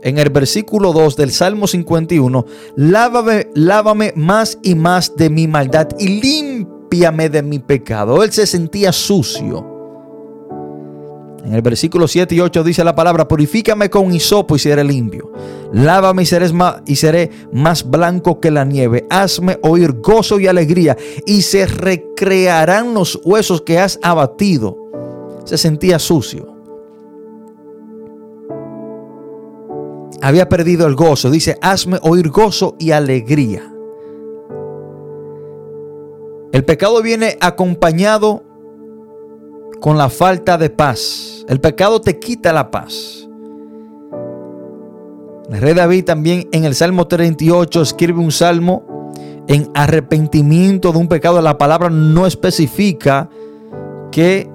en 0.03 0.17
el 0.17 0.29
versículo 0.29 0.93
2 0.93 1.15
del 1.15 1.31
Salmo 1.31 1.67
51, 1.67 2.45
lávame, 2.75 3.47
lávame 3.55 4.13
más 4.15 4.57
y 4.61 4.75
más 4.75 5.15
de 5.15 5.29
mi 5.29 5.47
maldad 5.47 5.89
y 5.99 6.21
límpiame 6.21 7.29
de 7.29 7.41
mi 7.41 7.59
pecado. 7.59 8.23
Él 8.23 8.31
se 8.31 8.47
sentía 8.47 8.91
sucio. 8.91 9.76
En 11.47 11.53
el 11.53 11.61
versículo 11.61 12.09
7 12.09 12.35
y 12.35 12.41
8 12.41 12.61
dice 12.61 12.83
la 12.83 12.93
palabra, 12.93 13.25
purifícame 13.25 13.89
con 13.89 14.13
hisopo 14.13 14.57
y 14.57 14.59
seré 14.59 14.83
limpio. 14.83 15.31
Lávame 15.71 16.23
y 16.23 16.25
seré, 16.25 16.51
más, 16.51 16.81
y 16.85 16.97
seré 16.97 17.31
más 17.53 17.89
blanco 17.89 18.41
que 18.41 18.51
la 18.51 18.65
nieve. 18.65 19.05
Hazme 19.09 19.57
oír 19.63 19.93
gozo 19.93 20.41
y 20.41 20.47
alegría 20.47 20.97
y 21.25 21.43
se 21.43 21.65
recrearán 21.65 22.93
los 22.93 23.21
huesos 23.23 23.61
que 23.61 23.79
has 23.79 23.97
abatido. 24.03 24.75
Se 25.45 25.57
sentía 25.57 25.99
sucio. 25.99 26.53
Había 30.21 30.49
perdido 30.49 30.85
el 30.85 30.95
gozo. 30.95 31.31
Dice, 31.31 31.57
hazme 31.61 31.97
oír 32.01 32.27
gozo 32.27 32.75
y 32.77 32.91
alegría. 32.91 33.73
El 36.51 36.65
pecado 36.65 37.01
viene 37.01 37.37
acompañado 37.39 38.43
con 39.79 39.97
la 39.97 40.09
falta 40.09 40.57
de 40.57 40.69
paz. 40.69 41.45
El 41.47 41.59
pecado 41.59 42.01
te 42.01 42.19
quita 42.19 42.53
la 42.53 42.71
paz. 42.71 43.27
El 45.49 45.61
rey 45.61 45.73
David 45.73 46.03
también 46.03 46.49
en 46.51 46.65
el 46.65 46.75
Salmo 46.75 47.07
38 47.07 47.81
escribe 47.81 48.19
un 48.19 48.31
salmo 48.31 48.83
en 49.47 49.69
arrepentimiento 49.73 50.91
de 50.91 50.97
un 50.97 51.07
pecado. 51.07 51.41
La 51.41 51.57
palabra 51.57 51.89
no 51.89 52.27
especifica 52.27 53.29
que 54.11 54.49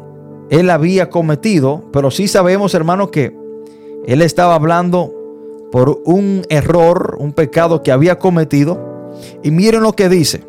él 0.50 0.68
había 0.68 1.08
cometido, 1.08 1.84
pero 1.92 2.10
sí 2.10 2.28
sabemos, 2.28 2.74
hermano, 2.74 3.10
que 3.10 3.34
él 4.06 4.20
estaba 4.20 4.54
hablando 4.54 5.14
por 5.70 6.02
un 6.04 6.42
error, 6.50 7.16
un 7.18 7.32
pecado 7.32 7.82
que 7.82 7.90
había 7.90 8.18
cometido. 8.18 9.10
Y 9.42 9.50
miren 9.50 9.82
lo 9.82 9.94
que 9.94 10.10
dice 10.10 10.44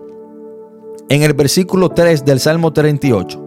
en 1.07 1.23
el 1.23 1.33
versículo 1.33 1.89
3 1.89 2.25
del 2.25 2.39
Salmo 2.39 2.73
38. 2.73 3.42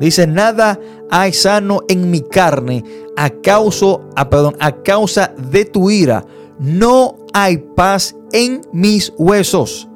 Dice, 0.00 0.26
nada 0.26 0.78
hay 1.10 1.32
sano 1.32 1.80
en 1.88 2.10
mi 2.10 2.20
carne 2.20 2.84
a 3.16 3.30
causa, 3.30 3.86
a, 3.86 4.00
ah, 4.16 4.30
perdón, 4.30 4.56
a 4.58 4.82
causa 4.82 5.32
de 5.50 5.64
tu 5.64 5.90
ira. 5.90 6.24
No 6.58 7.16
hay 7.32 7.58
paz 7.58 8.14
en 8.32 8.60
mis 8.72 9.12
huesos. 9.16 9.88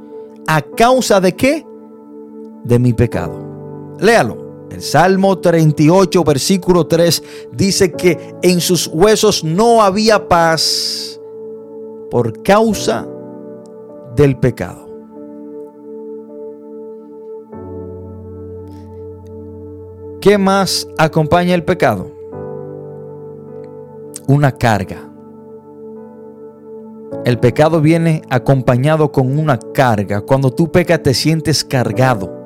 ¿A 0.46 0.62
causa 0.62 1.20
de 1.20 1.34
qué? 1.34 1.66
De 2.64 2.78
mi 2.78 2.92
pecado. 2.92 3.96
Léalo. 4.00 4.48
El 4.70 4.82
Salmo 4.82 5.38
38, 5.38 6.22
versículo 6.24 6.86
3 6.86 7.22
dice 7.52 7.92
que 7.92 8.36
en 8.42 8.60
sus 8.60 8.86
huesos 8.86 9.42
no 9.42 9.82
había 9.82 10.28
paz 10.28 11.18
por 12.10 12.42
causa 12.42 13.08
del 14.14 14.38
pecado. 14.38 14.87
¿Qué 20.20 20.36
más 20.36 20.88
acompaña 20.98 21.54
el 21.54 21.64
pecado? 21.64 22.10
Una 24.26 24.50
carga. 24.50 25.08
El 27.24 27.38
pecado 27.38 27.80
viene 27.80 28.22
acompañado 28.28 29.12
con 29.12 29.38
una 29.38 29.58
carga. 29.58 30.20
Cuando 30.22 30.50
tú 30.52 30.72
pecas 30.72 31.02
te 31.02 31.14
sientes 31.14 31.64
cargado. 31.64 32.36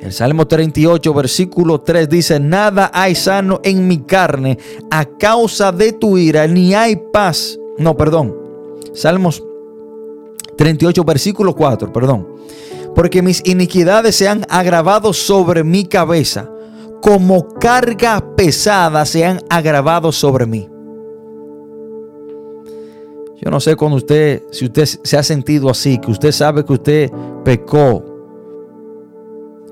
El 0.00 0.12
Salmo 0.12 0.46
38, 0.46 1.14
versículo 1.14 1.80
3 1.80 2.08
dice, 2.08 2.40
nada 2.40 2.90
hay 2.92 3.14
sano 3.14 3.60
en 3.64 3.86
mi 3.86 3.98
carne 3.98 4.58
a 4.90 5.04
causa 5.04 5.72
de 5.72 5.92
tu 5.92 6.18
ira, 6.18 6.46
ni 6.46 6.74
hay 6.74 6.96
paz. 7.12 7.58
No, 7.78 7.96
perdón. 7.96 8.36
Salmos 8.92 9.42
38, 10.56 11.04
versículo 11.04 11.54
4, 11.54 11.92
perdón. 11.92 12.28
Porque 12.94 13.22
mis 13.22 13.42
iniquidades 13.46 14.16
se 14.16 14.28
han 14.28 14.44
agravado 14.48 15.12
sobre 15.12 15.64
mi 15.64 15.84
cabeza. 15.84 16.50
Como 17.00 17.48
carga 17.54 18.34
pesada 18.36 19.04
se 19.06 19.24
han 19.24 19.40
agravado 19.48 20.12
sobre 20.12 20.46
mí. 20.46 20.68
Yo 23.42 23.50
no 23.50 23.58
sé 23.58 23.74
cuando 23.74 23.96
usted, 23.96 24.42
si 24.50 24.66
usted 24.66 24.84
se 24.84 25.16
ha 25.16 25.22
sentido 25.22 25.70
así, 25.70 25.98
que 25.98 26.10
usted 26.10 26.30
sabe 26.30 26.62
que 26.62 26.74
usted 26.74 27.10
pecó, 27.42 28.04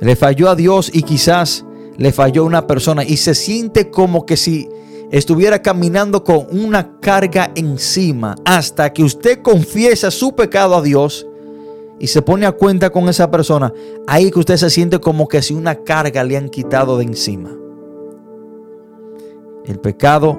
le 0.01 0.17
falló 0.17 0.49
a 0.49 0.55
Dios 0.55 0.91
y 0.93 1.03
quizás 1.03 1.67
le 1.99 2.13
falló 2.13 2.43
a 2.43 2.47
una 2.47 2.67
persona 2.67 3.05
y 3.05 3.19
se 3.19 3.35
siente 3.35 3.91
como 3.91 4.25
que 4.25 4.39
si 4.39 4.71
estuviera 5.11 5.61
caminando 5.61 6.25
con 6.25 6.47
una 6.51 6.99
carga 7.01 7.51
encima. 7.57 8.37
Hasta 8.45 8.93
que 8.93 9.03
usted 9.03 9.43
confiesa 9.43 10.11
su 10.11 10.35
pecado 10.35 10.77
a 10.77 10.83
Dios 10.83 11.27
y 12.01 12.07
se 12.07 12.23
pone 12.23 12.47
a 12.47 12.53
cuenta 12.53 12.91
con 12.91 13.09
esa 13.09 13.31
persona, 13.31 13.73
ahí 14.07 14.31
que 14.31 14.39
usted 14.39 14.57
se 14.57 14.71
siente 14.71 15.01
como 15.01 15.29
que 15.29 15.43
si 15.43 15.55
una 15.55 15.83
carga 15.83 16.25
le 16.25 16.37
han 16.37 16.49
quitado 16.49 16.99
de 16.99 17.05
encima. 17.05 17.51
El 19.65 19.79
pecado 19.81 20.39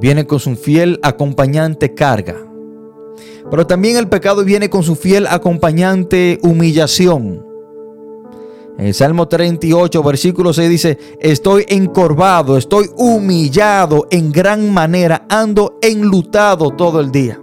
viene 0.00 0.26
con 0.26 0.40
su 0.40 0.56
fiel 0.56 0.98
acompañante 1.02 1.94
carga. 1.94 2.36
Pero 3.50 3.66
también 3.66 3.96
el 3.96 4.08
pecado 4.08 4.44
viene 4.44 4.68
con 4.68 4.82
su 4.82 4.96
fiel 4.96 5.26
acompañante 5.26 6.38
humillación. 6.42 7.46
En 8.78 8.86
el 8.86 8.94
Salmo 8.94 9.28
38, 9.28 10.02
versículo 10.02 10.52
6 10.52 10.70
dice, 10.70 10.98
estoy 11.20 11.64
encorvado, 11.68 12.56
estoy 12.56 12.90
humillado 12.96 14.06
en 14.10 14.32
gran 14.32 14.72
manera, 14.72 15.26
ando 15.28 15.78
enlutado 15.82 16.70
todo 16.70 17.00
el 17.00 17.12
día. 17.12 17.41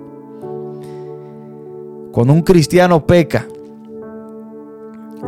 Cuando 2.11 2.33
un 2.33 2.41
cristiano 2.41 3.05
peca, 3.05 3.47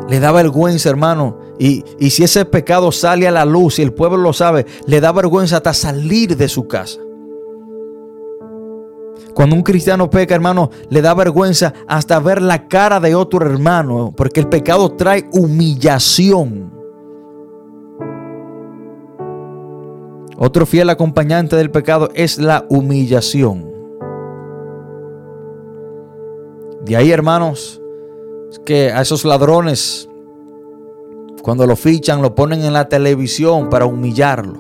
le 0.08 0.20
da 0.20 0.32
vergüenza, 0.32 0.90
hermano. 0.90 1.38
Y, 1.60 1.84
si 2.10 2.24
ese 2.24 2.46
pecado 2.46 2.92
sale 2.92 3.28
a 3.28 3.32
la 3.32 3.46
luz 3.46 3.80
y 3.80 3.84
el 3.84 3.94
pueblo 3.94 4.18
lo 4.18 4.34
sabe, 4.34 4.66
le 4.88 5.00
da 5.00 5.12
vergüenza 5.12 5.58
hasta 5.58 5.74
salir 5.74 6.36
de 6.36 6.48
su 6.48 6.68
casa. 6.68 7.00
Cuando 9.34 9.56
un 9.56 9.64
cristiano 9.64 10.10
peca, 10.10 10.36
hermano, 10.36 10.72
le 10.90 11.02
da 11.02 11.14
vergüenza 11.14 11.74
hasta 11.88 12.20
ver 12.20 12.42
la 12.42 12.68
cara 12.68 13.00
de 13.00 13.16
otro 13.16 13.46
hermano, 13.46 14.14
porque 14.16 14.40
el 14.40 14.50
pecado 14.50 14.92
trae 14.92 15.30
humillación. 15.32 16.74
Otro 20.38 20.66
fiel 20.66 20.90
acompañante 20.90 21.56
del 21.56 21.70
pecado 21.70 22.10
es 22.16 22.40
la 22.40 22.66
humillación. 22.70 23.71
De 26.86 26.96
ahí, 26.96 27.12
hermanos, 27.12 27.80
que 28.66 28.92
a 28.92 29.02
esos 29.02 29.24
ladrones, 29.24 30.10
cuando 31.44 31.68
lo 31.68 31.76
fichan, 31.76 32.22
lo 32.22 32.34
ponen 32.34 32.64
en 32.64 32.74
la 32.74 32.90
televisión 32.90 33.70
para 33.70 33.86
humillarlo. 33.86 34.60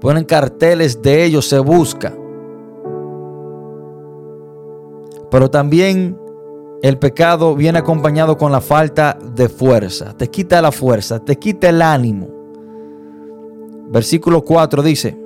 Ponen 0.00 0.24
carteles 0.24 1.00
de 1.02 1.24
ellos, 1.24 1.48
se 1.48 1.60
busca. 1.60 2.12
Pero 5.30 5.50
también 5.50 6.18
el 6.82 6.98
pecado 6.98 7.54
viene 7.54 7.78
acompañado 7.78 8.36
con 8.36 8.50
la 8.50 8.60
falta 8.60 9.16
de 9.22 9.48
fuerza. 9.48 10.16
Te 10.16 10.28
quita 10.28 10.60
la 10.60 10.72
fuerza, 10.72 11.20
te 11.20 11.36
quita 11.36 11.68
el 11.68 11.80
ánimo. 11.80 12.28
Versículo 13.88 14.44
4 14.44 14.82
dice, 14.82 15.16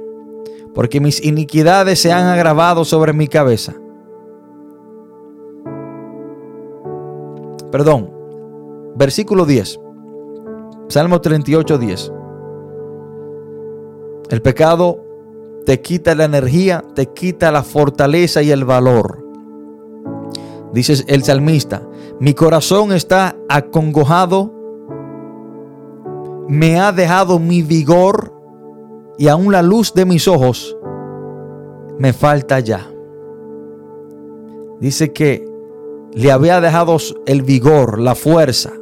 porque 0.74 1.00
mis 1.00 1.24
iniquidades 1.24 1.98
se 1.98 2.12
han 2.12 2.26
agravado 2.26 2.84
sobre 2.84 3.14
mi 3.14 3.26
cabeza 3.28 3.74
perdón, 7.74 8.08
versículo 8.94 9.46
10, 9.46 9.80
Salmo 10.86 11.20
38, 11.20 11.76
10. 11.76 12.12
El 14.30 14.42
pecado 14.42 15.04
te 15.66 15.80
quita 15.80 16.14
la 16.14 16.26
energía, 16.26 16.84
te 16.94 17.06
quita 17.06 17.50
la 17.50 17.64
fortaleza 17.64 18.42
y 18.42 18.52
el 18.52 18.64
valor. 18.64 19.26
Dice 20.72 21.04
el 21.08 21.24
salmista, 21.24 21.82
mi 22.20 22.32
corazón 22.32 22.92
está 22.92 23.34
acongojado, 23.48 24.52
me 26.46 26.78
ha 26.78 26.92
dejado 26.92 27.40
mi 27.40 27.62
vigor 27.62 28.32
y 29.18 29.26
aún 29.26 29.50
la 29.50 29.62
luz 29.62 29.92
de 29.94 30.04
mis 30.04 30.28
ojos 30.28 30.76
me 31.98 32.12
falta 32.12 32.60
ya. 32.60 32.88
Dice 34.78 35.12
que 35.12 35.53
le 36.14 36.30
había 36.30 36.60
dejado 36.60 36.96
el 37.26 37.42
vigor, 37.42 37.98
la 37.98 38.14
fuerza, 38.14 38.72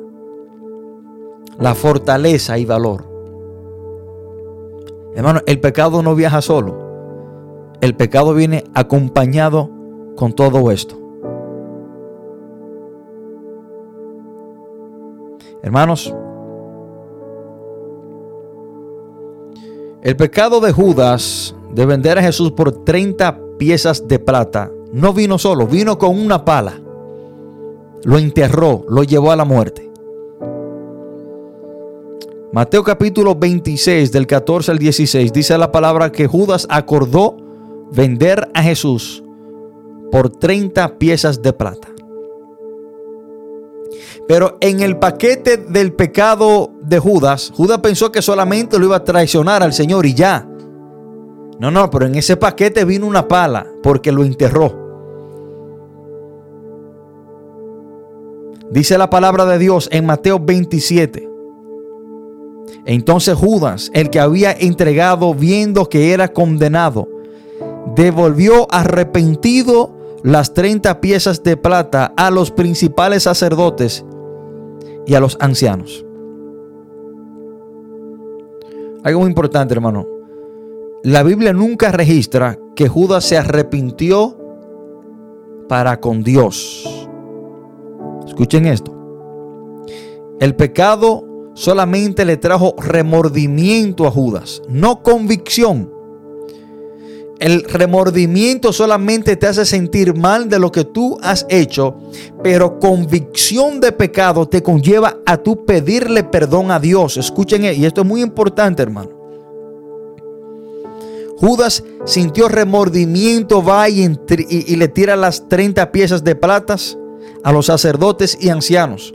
la 1.58 1.74
fortaleza 1.74 2.58
y 2.58 2.64
valor. 2.64 3.04
Hermano, 5.14 5.40
el 5.46 5.60
pecado 5.60 6.02
no 6.02 6.14
viaja 6.14 6.42
solo. 6.42 6.90
El 7.80 7.96
pecado 7.96 8.34
viene 8.34 8.64
acompañado 8.74 9.70
con 10.16 10.32
todo 10.32 10.70
esto. 10.70 10.98
Hermanos, 15.62 16.14
el 20.02 20.16
pecado 20.16 20.60
de 20.60 20.72
Judas 20.72 21.54
de 21.72 21.86
vender 21.86 22.18
a 22.18 22.22
Jesús 22.22 22.52
por 22.52 22.84
30 22.84 23.38
piezas 23.58 24.06
de 24.08 24.18
plata 24.18 24.70
no 24.92 25.12
vino 25.12 25.38
solo, 25.38 25.66
vino 25.66 25.98
con 25.98 26.18
una 26.18 26.44
pala. 26.44 26.80
Lo 28.04 28.18
enterró, 28.18 28.84
lo 28.88 29.04
llevó 29.04 29.30
a 29.30 29.36
la 29.36 29.44
muerte. 29.44 29.90
Mateo 32.52 32.84
capítulo 32.84 33.34
26 33.34 34.12
del 34.12 34.26
14 34.26 34.72
al 34.72 34.78
16 34.78 35.32
dice 35.32 35.56
la 35.56 35.72
palabra 35.72 36.12
que 36.12 36.26
Judas 36.26 36.66
acordó 36.68 37.36
vender 37.92 38.50
a 38.52 38.62
Jesús 38.62 39.22
por 40.10 40.28
30 40.28 40.98
piezas 40.98 41.40
de 41.40 41.52
plata. 41.52 41.88
Pero 44.28 44.58
en 44.60 44.80
el 44.80 44.98
paquete 44.98 45.56
del 45.56 45.94
pecado 45.94 46.72
de 46.82 46.98
Judas, 46.98 47.52
Judas 47.54 47.78
pensó 47.78 48.12
que 48.12 48.20
solamente 48.20 48.78
lo 48.78 48.86
iba 48.86 48.96
a 48.96 49.04
traicionar 49.04 49.62
al 49.62 49.72
Señor 49.72 50.04
y 50.06 50.14
ya. 50.14 50.46
No, 51.58 51.70
no, 51.70 51.90
pero 51.90 52.06
en 52.06 52.16
ese 52.16 52.36
paquete 52.36 52.84
vino 52.84 53.06
una 53.06 53.28
pala 53.28 53.66
porque 53.82 54.12
lo 54.12 54.24
enterró. 54.24 54.81
Dice 58.72 58.96
la 58.96 59.10
palabra 59.10 59.44
de 59.44 59.58
Dios 59.58 59.88
en 59.92 60.06
Mateo 60.06 60.40
27. 60.40 61.28
Entonces 62.86 63.34
Judas, 63.34 63.90
el 63.92 64.08
que 64.08 64.18
había 64.18 64.52
entregado 64.52 65.34
viendo 65.34 65.90
que 65.90 66.14
era 66.14 66.28
condenado, 66.32 67.06
devolvió 67.94 68.66
arrepentido 68.72 69.94
las 70.22 70.54
30 70.54 71.02
piezas 71.02 71.42
de 71.42 71.58
plata 71.58 72.14
a 72.16 72.30
los 72.30 72.50
principales 72.50 73.24
sacerdotes 73.24 74.06
y 75.06 75.14
a 75.14 75.20
los 75.20 75.36
ancianos. 75.38 76.06
Algo 79.04 79.20
muy 79.20 79.28
importante, 79.28 79.74
hermano. 79.74 80.06
La 81.02 81.22
Biblia 81.22 81.52
nunca 81.52 81.92
registra 81.92 82.58
que 82.74 82.88
Judas 82.88 83.24
se 83.24 83.36
arrepintió 83.36 84.38
para 85.68 86.00
con 86.00 86.22
Dios. 86.22 86.91
Escuchen 88.32 88.64
esto. 88.64 88.90
El 90.40 90.56
pecado 90.56 91.52
solamente 91.52 92.24
le 92.24 92.38
trajo 92.38 92.74
remordimiento 92.78 94.06
a 94.06 94.10
Judas, 94.10 94.62
no 94.70 95.02
convicción. 95.02 95.92
El 97.38 97.64
remordimiento 97.64 98.72
solamente 98.72 99.36
te 99.36 99.48
hace 99.48 99.66
sentir 99.66 100.16
mal 100.16 100.48
de 100.48 100.58
lo 100.58 100.72
que 100.72 100.84
tú 100.84 101.18
has 101.20 101.44
hecho, 101.50 101.98
pero 102.42 102.78
convicción 102.78 103.80
de 103.80 103.92
pecado 103.92 104.48
te 104.48 104.62
conlleva 104.62 105.18
a 105.26 105.36
tú 105.36 105.66
pedirle 105.66 106.24
perdón 106.24 106.70
a 106.70 106.80
Dios. 106.80 107.18
Escuchen, 107.18 107.64
y 107.64 107.84
esto 107.84 108.00
es 108.00 108.06
muy 108.06 108.22
importante, 108.22 108.82
hermano. 108.82 109.10
Judas 111.36 111.84
sintió 112.06 112.48
remordimiento, 112.48 113.62
va 113.62 113.90
y, 113.90 114.10
y, 114.48 114.76
le 114.76 114.88
tira 114.88 115.16
las 115.16 115.50
30 115.50 115.92
piezas 115.92 116.24
de 116.24 116.34
platas 116.34 116.96
a 117.44 117.52
los 117.52 117.66
sacerdotes 117.66 118.36
y 118.40 118.48
ancianos. 118.48 119.14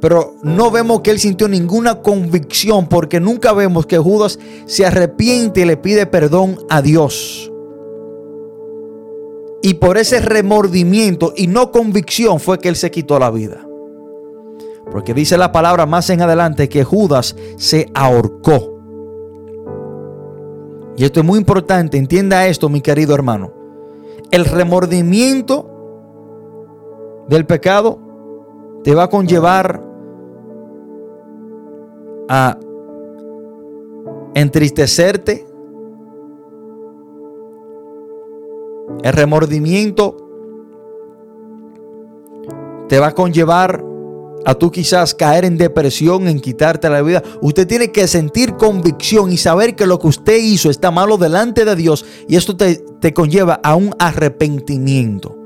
Pero 0.00 0.34
no 0.42 0.70
vemos 0.70 1.00
que 1.00 1.10
él 1.10 1.18
sintió 1.18 1.48
ninguna 1.48 2.02
convicción 2.02 2.86
porque 2.86 3.18
nunca 3.18 3.52
vemos 3.52 3.86
que 3.86 3.98
Judas 3.98 4.38
se 4.66 4.84
arrepiente 4.84 5.62
y 5.62 5.64
le 5.64 5.76
pide 5.76 6.06
perdón 6.06 6.58
a 6.68 6.82
Dios. 6.82 7.50
Y 9.62 9.74
por 9.74 9.98
ese 9.98 10.20
remordimiento 10.20 11.32
y 11.34 11.46
no 11.46 11.72
convicción 11.72 12.38
fue 12.40 12.58
que 12.58 12.68
él 12.68 12.76
se 12.76 12.90
quitó 12.90 13.18
la 13.18 13.30
vida. 13.30 13.66
Porque 14.92 15.14
dice 15.14 15.36
la 15.36 15.50
palabra 15.50 15.86
más 15.86 16.08
en 16.10 16.22
adelante 16.22 16.68
que 16.68 16.84
Judas 16.84 17.34
se 17.56 17.90
ahorcó. 17.94 18.74
Y 20.96 21.04
esto 21.04 21.20
es 21.20 21.26
muy 21.26 21.38
importante, 21.38 21.98
entienda 21.98 22.46
esto 22.46 22.68
mi 22.68 22.80
querido 22.80 23.14
hermano. 23.14 23.52
El 24.30 24.44
remordimiento 24.44 25.75
del 27.28 27.46
pecado 27.46 27.98
te 28.84 28.94
va 28.94 29.04
a 29.04 29.10
conllevar 29.10 29.82
a 32.28 32.58
entristecerte. 34.34 35.46
El 39.02 39.12
remordimiento 39.12 40.16
te 42.88 42.98
va 42.98 43.08
a 43.08 43.14
conllevar 43.14 43.84
a 44.44 44.54
tú 44.54 44.70
quizás 44.70 45.14
caer 45.14 45.44
en 45.44 45.58
depresión, 45.58 46.28
en 46.28 46.38
quitarte 46.38 46.88
la 46.88 47.02
vida. 47.02 47.22
Usted 47.42 47.66
tiene 47.66 47.90
que 47.90 48.06
sentir 48.06 48.54
convicción 48.54 49.32
y 49.32 49.36
saber 49.36 49.74
que 49.74 49.86
lo 49.86 49.98
que 49.98 50.06
usted 50.06 50.36
hizo 50.36 50.70
está 50.70 50.92
malo 50.92 51.16
delante 51.16 51.64
de 51.64 51.74
Dios 51.74 52.04
y 52.28 52.36
esto 52.36 52.56
te, 52.56 52.76
te 53.00 53.12
conlleva 53.12 53.58
a 53.64 53.74
un 53.74 53.94
arrepentimiento. 53.98 55.45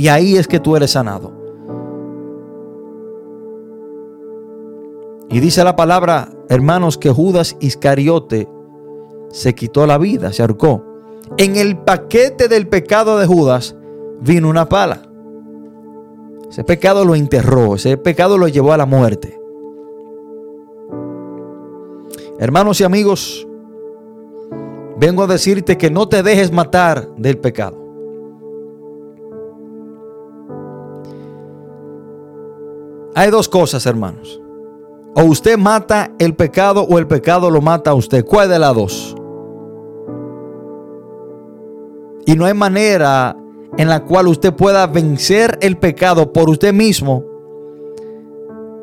Y 0.00 0.08
ahí 0.08 0.38
es 0.38 0.48
que 0.48 0.60
tú 0.60 0.76
eres 0.76 0.92
sanado. 0.92 1.30
Y 5.28 5.40
dice 5.40 5.62
la 5.62 5.76
palabra, 5.76 6.30
hermanos, 6.48 6.96
que 6.96 7.10
Judas 7.10 7.54
Iscariote 7.60 8.48
se 9.28 9.54
quitó 9.54 9.86
la 9.86 9.98
vida, 9.98 10.32
se 10.32 10.40
ahorcó. 10.40 10.82
En 11.36 11.56
el 11.56 11.76
paquete 11.76 12.48
del 12.48 12.66
pecado 12.66 13.18
de 13.18 13.26
Judas 13.26 13.76
vino 14.22 14.48
una 14.48 14.70
pala. 14.70 15.02
Ese 16.48 16.64
pecado 16.64 17.04
lo 17.04 17.14
enterró, 17.14 17.74
ese 17.74 17.98
pecado 17.98 18.38
lo 18.38 18.48
llevó 18.48 18.72
a 18.72 18.78
la 18.78 18.86
muerte. 18.86 19.38
Hermanos 22.38 22.80
y 22.80 22.84
amigos, 22.84 23.46
vengo 24.96 25.24
a 25.24 25.26
decirte 25.26 25.76
que 25.76 25.90
no 25.90 26.08
te 26.08 26.22
dejes 26.22 26.52
matar 26.52 27.14
del 27.18 27.36
pecado. 27.36 27.79
Hay 33.14 33.30
dos 33.30 33.48
cosas, 33.48 33.86
hermanos. 33.86 34.40
O 35.14 35.24
usted 35.24 35.58
mata 35.58 36.12
el 36.18 36.34
pecado 36.34 36.82
o 36.82 36.98
el 36.98 37.06
pecado 37.06 37.50
lo 37.50 37.60
mata 37.60 37.90
a 37.90 37.94
usted. 37.94 38.24
¿Cuál 38.24 38.48
de 38.48 38.58
las 38.58 38.74
dos? 38.74 39.16
Y 42.26 42.36
no 42.36 42.44
hay 42.44 42.54
manera 42.54 43.36
en 43.76 43.88
la 43.88 44.04
cual 44.04 44.28
usted 44.28 44.54
pueda 44.54 44.86
vencer 44.86 45.58
el 45.60 45.76
pecado 45.78 46.32
por 46.32 46.48
usted 46.48 46.72
mismo, 46.72 47.24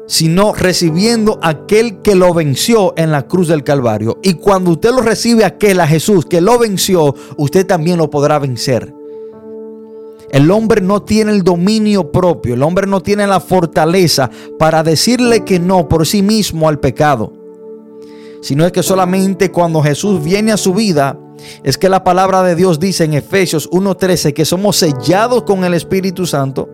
sino 0.07 0.53
recibiendo 0.53 1.39
aquel 1.41 2.01
que 2.01 2.15
lo 2.15 2.34
venció 2.34 2.93
en 2.97 3.11
la 3.11 3.28
cruz 3.28 3.47
del 3.47 3.63
Calvario. 3.63 4.17
Y 4.21 4.34
cuando 4.34 4.71
usted 4.71 4.91
lo 4.91 5.01
recibe 5.01 5.45
aquel 5.45 5.80
a 5.80 5.88
Jesús 5.88 6.25
que 6.25 6.41
lo 6.41 6.57
venció, 6.59 7.15
usted 7.38 7.65
también 7.65 7.97
lo 7.97 8.09
podrá 8.09 8.39
vencer. 8.39 8.97
El 10.30 10.51
hombre 10.51 10.82
no 10.82 11.01
tiene 11.03 11.32
el 11.32 11.43
dominio 11.43 12.11
propio, 12.11 12.53
el 12.53 12.63
hombre 12.63 12.86
no 12.86 13.01
tiene 13.01 13.25
la 13.28 13.39
fortaleza 13.39 14.30
para 14.59 14.84
decirle 14.84 15.45
que 15.45 15.59
no 15.59 15.88
por 15.88 16.05
sí 16.05 16.21
mismo 16.21 16.67
al 16.67 16.80
pecado. 16.80 17.32
Sino 18.41 18.65
es 18.65 18.71
que 18.71 18.84
solamente 18.84 19.51
cuando 19.51 19.82
Jesús 19.82 20.23
viene 20.23 20.51
a 20.51 20.57
su 20.57 20.73
vida, 20.73 21.17
es 21.63 21.78
que 21.78 21.89
la 21.89 22.03
palabra 22.03 22.43
de 22.43 22.55
Dios 22.55 22.80
dice 22.80 23.05
en 23.05 23.13
Efesios 23.13 23.69
1.13 23.71 24.34
que 24.34 24.45
somos 24.45 24.75
sellados 24.78 25.43
con 25.43 25.63
el 25.63 25.73
Espíritu 25.73 26.25
Santo. 26.25 26.69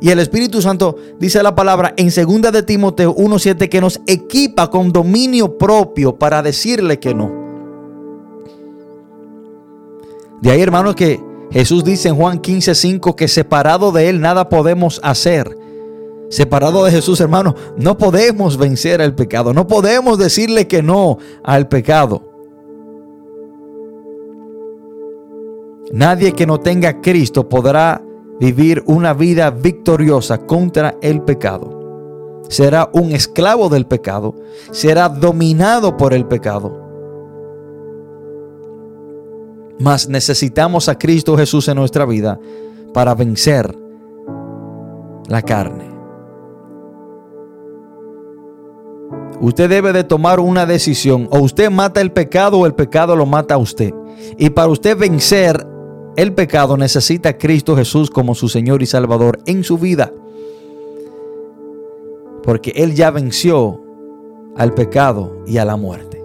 Y 0.00 0.10
el 0.10 0.18
Espíritu 0.18 0.60
Santo 0.60 0.96
dice 1.18 1.42
la 1.42 1.54
palabra 1.54 1.94
en 1.96 2.06
2 2.06 2.52
de 2.52 2.62
Timoteo 2.62 3.14
1.7 3.16 3.68
que 3.68 3.80
nos 3.80 4.00
equipa 4.06 4.70
con 4.70 4.92
dominio 4.92 5.56
propio 5.58 6.16
para 6.16 6.42
decirle 6.42 7.00
que 7.00 7.14
no. 7.14 7.46
De 10.42 10.50
ahí, 10.50 10.60
hermanos, 10.60 10.94
que 10.94 11.20
Jesús 11.50 11.84
dice 11.84 12.08
en 12.08 12.16
Juan 12.16 12.40
15:5 12.40 13.14
que 13.14 13.28
separado 13.28 13.92
de 13.92 14.08
Él 14.08 14.20
nada 14.20 14.48
podemos 14.48 15.00
hacer. 15.02 15.56
Separado 16.28 16.84
de 16.84 16.90
Jesús, 16.90 17.20
hermano, 17.20 17.54
no 17.76 17.96
podemos 17.98 18.56
vencer 18.56 19.00
el 19.00 19.14
pecado. 19.14 19.54
No 19.54 19.66
podemos 19.66 20.18
decirle 20.18 20.66
que 20.66 20.82
no 20.82 21.18
al 21.44 21.68
pecado. 21.68 22.32
Nadie 25.92 26.32
que 26.32 26.46
no 26.46 26.58
tenga 26.58 27.00
Cristo 27.00 27.48
podrá 27.48 28.02
vivir 28.40 28.82
una 28.86 29.14
vida 29.14 29.50
victoriosa 29.50 30.38
contra 30.38 30.96
el 31.00 31.22
pecado. 31.22 32.42
Será 32.48 32.90
un 32.92 33.12
esclavo 33.12 33.68
del 33.68 33.86
pecado. 33.86 34.34
Será 34.72 35.08
dominado 35.08 35.96
por 35.96 36.12
el 36.12 36.26
pecado. 36.26 36.85
Mas 39.78 40.08
necesitamos 40.08 40.88
a 40.88 40.98
Cristo 40.98 41.36
Jesús 41.36 41.68
en 41.68 41.76
nuestra 41.76 42.06
vida 42.06 42.38
para 42.94 43.14
vencer 43.14 43.76
la 45.28 45.42
carne. 45.42 45.96
Usted 49.40 49.68
debe 49.68 49.92
de 49.92 50.04
tomar 50.04 50.40
una 50.40 50.64
decisión. 50.64 51.28
O 51.30 51.40
usted 51.40 51.70
mata 51.70 52.00
el 52.00 52.10
pecado 52.10 52.58
o 52.58 52.66
el 52.66 52.74
pecado 52.74 53.16
lo 53.16 53.26
mata 53.26 53.54
a 53.54 53.58
usted. 53.58 53.92
Y 54.38 54.50
para 54.50 54.68
usted 54.68 54.96
vencer 54.96 55.66
el 56.16 56.32
pecado 56.32 56.78
necesita 56.78 57.30
a 57.30 57.38
Cristo 57.38 57.76
Jesús 57.76 58.10
como 58.10 58.34
su 58.34 58.48
Señor 58.48 58.82
y 58.82 58.86
Salvador 58.86 59.38
en 59.44 59.62
su 59.62 59.76
vida. 59.76 60.12
Porque 62.42 62.72
Él 62.76 62.94
ya 62.94 63.10
venció 63.10 63.82
al 64.56 64.72
pecado 64.72 65.42
y 65.46 65.58
a 65.58 65.66
la 65.66 65.76
muerte. 65.76 66.24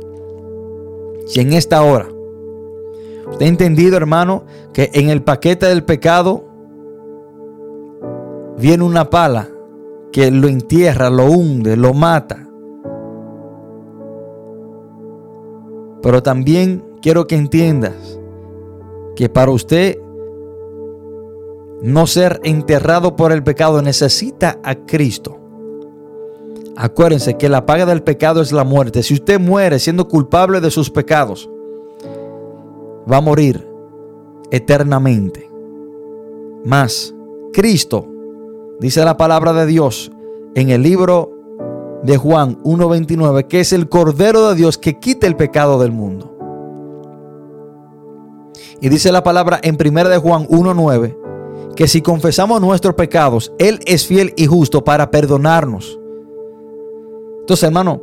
Si 1.26 1.41
en 1.41 1.52
esta 1.54 1.82
hora 1.82 2.08
usted 3.32 3.46
ha 3.46 3.50
entendido, 3.50 3.98
hermano, 3.98 4.44
que 4.74 4.92
en 4.94 5.10
el 5.10 5.24
paquete 5.24 5.66
del 5.66 5.84
pecado 5.84 6.46
viene 8.58 8.84
una 8.84 9.10
pala 9.10 9.50
que 10.12 10.30
lo 10.30 10.48
entierra, 10.48 11.10
lo 11.10 11.26
hunde, 11.26 11.76
lo 11.76 11.94
mata. 11.94 12.48
Pero 16.02 16.24
también 16.24 16.84
quiero 17.02 17.28
que 17.28 17.36
entiendas 17.36 18.20
que 19.16 19.30
para 19.30 19.52
usted 19.52 20.00
no 21.82 22.06
ser 22.08 22.40
enterrado 22.44 23.16
por 23.16 23.32
el 23.32 23.44
pecado 23.44 23.82
necesita 23.82 24.60
a 24.64 24.76
Cristo. 24.76 25.38
Acuérdense 26.76 27.38
que 27.38 27.50
la 27.50 27.66
paga 27.66 27.86
del 27.86 28.04
pecado 28.04 28.42
es 28.42 28.52
la 28.52 28.64
muerte. 28.64 29.04
Si 29.04 29.14
usted 29.14 29.40
muere 29.40 29.80
siendo 29.80 30.08
culpable 30.08 30.62
de 30.62 30.72
sus 30.72 30.90
pecados, 30.90 31.50
va 33.10 33.18
a 33.18 33.22
morir 33.22 33.68
eternamente. 34.52 35.49
Mas 36.66 37.14
Cristo, 37.54 38.08
dice 38.80 39.04
la 39.04 39.18
palabra 39.18 39.54
de 39.54 39.66
Dios 39.66 40.12
en 40.56 40.70
el 40.70 40.84
libro 40.84 41.32
de 42.04 42.18
Juan 42.18 42.62
1.29, 42.64 43.47
que 43.47 43.62
es 43.62 43.74
el 43.74 43.89
Cordero 43.89 44.49
de 44.49 44.56
Dios 44.56 44.78
que 44.78 44.99
quita 44.99 45.28
el 45.28 45.36
pecado 45.36 45.80
del 45.80 45.91
mundo. 45.91 46.36
Y 48.80 48.89
dice 48.89 49.12
la 49.12 49.24
palabra 49.24 49.60
en 49.62 49.78
1 49.80 50.10
de 50.10 50.18
Juan 50.18 50.47
1.9, 50.47 51.76
que 51.76 51.88
si 51.88 52.02
confesamos 52.02 52.60
nuestros 52.60 52.95
pecados, 52.95 53.54
Él 53.60 53.80
es 53.86 54.08
fiel 54.08 54.34
y 54.36 54.47
justo 54.47 54.84
para 54.84 55.12
perdonarnos. 55.12 55.99
Entonces, 57.41 57.64
hermano, 57.64 58.02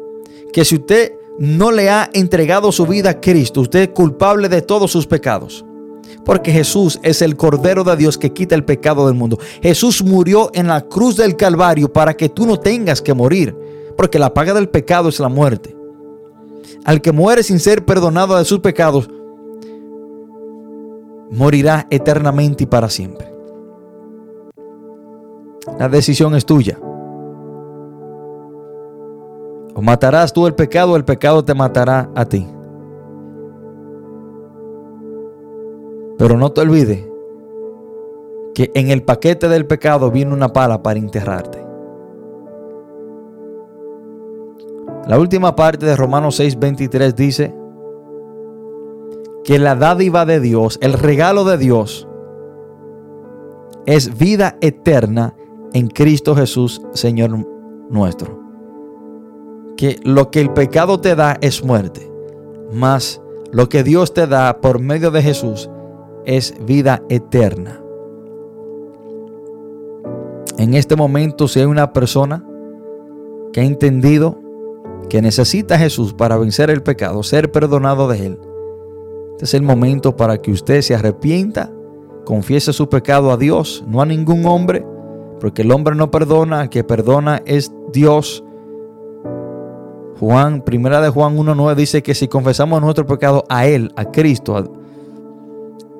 que 0.53 0.65
si 0.65 0.77
usted 0.77 1.18
no 1.39 1.71
le 1.71 1.91
ha 1.91 2.11
entregado 2.13 2.73
su 2.73 2.87
vida 2.87 3.11
a 3.11 3.21
Cristo, 3.21 3.61
usted 3.61 3.81
es 3.81 3.89
culpable 3.89 4.49
de 4.49 4.63
todos 4.63 4.91
sus 4.91 5.07
pecados. 5.07 5.65
Porque 6.25 6.53
Jesús 6.53 6.99
es 7.03 7.23
el 7.23 7.37
Cordero 7.37 7.85
de 7.85 7.97
Dios 7.97 8.19
que 8.19 8.33
quita 8.33 8.55
el 8.55 8.65
pecado 8.65 9.07
del 9.07 9.15
mundo. 9.15 9.39
Jesús 9.63 10.03
murió 10.03 10.51
en 10.53 10.67
la 10.67 10.83
cruz 10.83 11.17
del 11.17 11.37
Calvario 11.37 11.93
para 11.93 12.15
que 12.15 12.29
tú 12.29 12.47
no 12.47 12.59
tengas 12.59 13.01
que 13.01 13.15
morir 13.15 13.55
porque 13.99 14.21
la 14.21 14.33
paga 14.33 14.55
del 14.55 14.69
pecado 14.69 15.09
es 15.09 15.19
la 15.19 15.29
muerte. 15.29 15.77
Al 16.85 17.03
que 17.03 17.11
muere 17.11 17.43
sin 17.43 17.59
ser 17.59 17.85
perdonado 17.85 18.39
de 18.39 18.45
sus 18.45 18.61
pecados, 18.61 19.11
morirá 21.33 21.89
eternamente 21.91 22.63
y 22.63 22.67
para 22.69 22.89
siempre. 22.89 23.29
La 25.81 25.89
decisión 25.89 26.37
es 26.37 26.47
tuya. 26.47 26.79
Matarás 29.83 30.33
tú 30.33 30.47
el 30.47 30.55
pecado 30.55 30.97
el 30.97 31.05
pecado 31.05 31.45
te 31.45 31.55
matará 31.55 32.11
a 32.15 32.25
ti. 32.25 32.47
Pero 36.19 36.37
no 36.37 36.51
te 36.51 36.63
olvides 36.63 37.09
que 38.55 38.73
en 38.75 38.91
el 38.91 39.05
paquete 39.05 39.49
del 39.49 39.67
pecado 39.67 40.11
viene 40.11 40.35
una 40.35 40.53
pala 40.53 40.83
para 40.83 40.99
enterrarte. 40.99 41.65
La 45.07 45.19
última 45.19 45.55
parte 45.55 45.87
de 45.87 45.97
Romanos 45.97 46.41
6:23 46.41 47.15
dice 47.15 47.55
que 49.45 49.59
la 49.59 49.77
dádiva 49.77 50.27
de 50.27 50.41
Dios, 50.41 50.79
el 50.83 50.95
regalo 50.95 51.45
de 51.45 51.57
Dios, 51.57 52.09
es 53.87 54.19
vida 54.19 54.57
eterna 54.61 55.35
en 55.73 55.87
Cristo 55.87 56.35
Jesús, 56.35 56.83
Señor 56.93 57.31
nuestro. 57.89 58.48
Que 59.79 59.99
lo 60.03 60.31
que 60.31 60.43
el 60.43 60.53
pecado 60.53 61.01
te 61.01 61.15
da 61.15 61.39
es 61.41 61.65
muerte, 61.65 62.11
mas 62.73 63.23
lo 63.53 63.71
que 63.71 63.83
Dios 63.83 64.13
te 64.13 64.27
da 64.27 64.61
por 64.61 64.81
medio 64.81 65.11
de 65.11 65.23
Jesús 65.23 65.71
es 66.27 66.55
vida 66.67 67.03
eterna. 67.09 67.81
En 70.59 70.75
este 70.75 70.97
momento, 70.97 71.47
si 71.47 71.61
hay 71.61 71.67
una 71.67 71.93
persona 71.93 72.45
que 73.53 73.61
ha 73.61 73.65
entendido 73.65 74.39
que 75.09 75.23
necesita 75.23 75.77
a 75.77 75.79
Jesús 75.79 76.13
para 76.13 76.37
vencer 76.37 76.71
el 76.71 76.83
pecado, 76.83 77.23
ser 77.23 77.51
perdonado 77.51 78.09
de 78.09 78.27
él. 78.27 78.39
Este 79.33 79.45
es 79.45 79.55
el 79.55 79.63
momento 79.63 80.17
para 80.17 80.39
que 80.39 80.51
usted 80.51 80.83
se 80.83 80.95
arrepienta, 80.95 81.73
confiese 82.25 82.73
su 82.73 82.89
pecado 82.89 83.31
a 83.31 83.37
Dios, 83.37 83.85
no 83.87 84.03
a 84.03 84.07
ningún 84.07 84.45
hombre, 84.47 84.85
porque 85.41 85.63
el 85.63 85.71
hombre 85.71 85.95
no 85.95 86.11
perdona, 86.11 86.63
el 86.63 86.69
que 86.69 86.85
perdona 86.85 87.41
es 87.47 87.73
Dios. 87.93 88.45
Juan, 90.19 90.63
primera 90.63 91.01
de 91.01 91.11
Juan 91.11 91.37
1.9 91.37 91.75
dice 91.75 92.03
que 92.03 92.15
si 92.15 92.27
confesamos 92.27 92.81
nuestro 92.81 93.07
pecado 93.07 93.45
a 93.49 93.67
Él, 93.67 93.93
a 93.97 94.05
Cristo, 94.07 94.57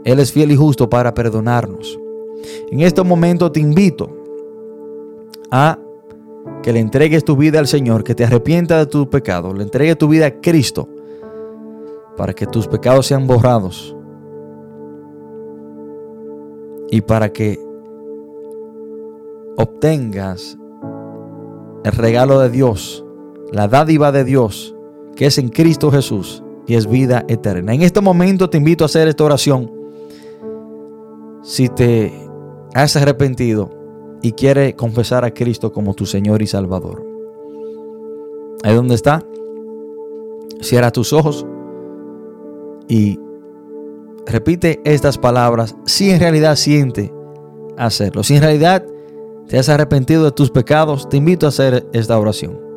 Él 0.05 0.19
es 0.19 0.33
fiel 0.33 0.51
y 0.51 0.57
justo 0.57 0.91
para 0.91 1.15
perdonarnos. 1.15 1.99
En 2.71 2.81
este 2.81 3.03
momento 3.03 3.53
te 3.53 3.61
invito 3.61 4.11
a 5.51 5.79
que 6.63 6.73
le 6.73 6.81
entregues 6.81 7.25
tu 7.25 7.37
vida 7.37 7.59
al 7.59 7.67
Señor, 7.67 8.03
que 8.03 8.15
te 8.15 8.25
arrepienta 8.25 8.79
de 8.79 8.87
tu 8.87 9.09
pecado, 9.09 9.55
le 9.55 9.63
entregues 9.63 9.97
tu 9.99 10.09
vida 10.09 10.27
a 10.27 10.41
Cristo 10.41 10.89
para 12.17 12.33
que 12.33 12.47
tus 12.47 12.67
pecados 12.67 13.07
sean 13.07 13.27
borrados 13.27 13.95
y 16.91 17.01
para 17.01 17.33
que 17.33 17.61
obtengas 19.57 20.59
el 21.85 21.93
regalo 21.93 22.41
de 22.41 22.51
Dios, 22.51 23.05
la 23.53 23.69
dádiva 23.69 24.13
de 24.13 24.25
Dios, 24.25 24.75
que 25.17 25.27
es 25.27 25.39
en 25.39 25.49
Cristo 25.49 25.91
Jesús 25.91 26.43
y 26.67 26.75
es 26.75 26.87
vida 26.87 27.25
eterna. 27.29 27.75
En 27.75 27.83
este 27.83 28.01
momento 28.01 28.51
te 28.51 28.59
invito 28.59 28.85
a 28.85 28.87
hacer 28.87 29.09
esta 29.09 29.25
oración. 29.25 29.71
Si 31.43 31.69
te 31.69 32.13
has 32.75 32.95
arrepentido, 32.97 33.79
y 34.23 34.33
quiere 34.33 34.75
confesar 34.75 35.25
a 35.25 35.33
Cristo 35.33 35.73
como 35.73 35.95
tu 35.95 36.07
Señor 36.07 36.43
y 36.43 36.47
Salvador. 36.47 37.05
Ahí 38.63 38.75
donde 38.75 38.95
está, 38.95 39.23
cierra 40.61 40.91
tus 40.91 41.13
ojos 41.13 41.47
y 42.89 43.19
repite 44.27 44.81
estas 44.85 45.19
palabras 45.19 45.77
si 45.87 46.11
en 46.11 46.21
realidad 46.21 46.57
siente 46.57 47.13
hacerlo. 47.77 48.25
Si 48.25 48.35
en 48.35 48.43
realidad 48.43 48.85
te 49.47 49.59
has 49.59 49.69
arrepentido 49.69 50.25
de 50.25 50.33
tus 50.33 50.51
pecados, 50.51 51.09
te 51.09 51.17
invito 51.17 51.47
a 51.47 51.51
hacer 51.51 51.87
esta 51.93 52.19
oración. 52.19 52.68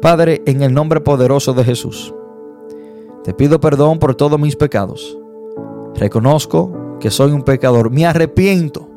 Padre, 0.00 0.42
en 0.46 0.62
el 0.62 0.72
nombre 0.72 1.00
poderoso 1.00 1.52
de 1.52 1.64
Jesús, 1.64 2.14
te 3.24 3.34
pido 3.34 3.60
perdón 3.60 3.98
por 3.98 4.14
todos 4.14 4.40
mis 4.40 4.56
pecados. 4.56 5.18
Reconozco 5.94 6.98
que 7.00 7.10
soy 7.10 7.32
un 7.32 7.42
pecador. 7.42 7.90
Me 7.90 8.06
arrepiento 8.06 8.90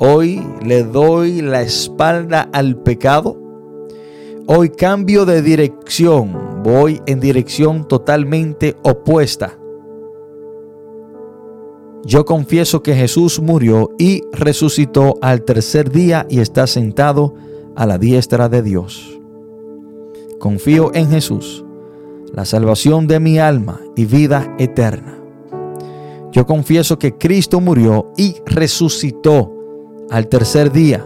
Hoy 0.00 0.40
le 0.64 0.84
doy 0.84 1.42
la 1.42 1.62
espalda 1.62 2.48
al 2.52 2.76
pecado. 2.76 3.36
Hoy 4.46 4.68
cambio 4.68 5.26
de 5.26 5.42
dirección. 5.42 6.62
Voy 6.62 7.02
en 7.06 7.18
dirección 7.18 7.88
totalmente 7.88 8.76
opuesta. 8.84 9.58
Yo 12.04 12.24
confieso 12.24 12.80
que 12.80 12.94
Jesús 12.94 13.40
murió 13.40 13.90
y 13.98 14.22
resucitó 14.32 15.16
al 15.20 15.42
tercer 15.42 15.90
día 15.90 16.26
y 16.30 16.38
está 16.38 16.68
sentado 16.68 17.34
a 17.74 17.84
la 17.84 17.98
diestra 17.98 18.48
de 18.48 18.62
Dios. 18.62 19.17
Confío 20.38 20.94
en 20.94 21.08
Jesús, 21.08 21.64
la 22.32 22.44
salvación 22.44 23.06
de 23.08 23.18
mi 23.18 23.38
alma 23.38 23.80
y 23.96 24.04
vida 24.04 24.54
eterna. 24.58 25.18
Yo 26.30 26.46
confieso 26.46 26.98
que 26.98 27.16
Cristo 27.16 27.60
murió 27.60 28.12
y 28.16 28.36
resucitó 28.46 29.52
al 30.10 30.28
tercer 30.28 30.70
día 30.70 31.04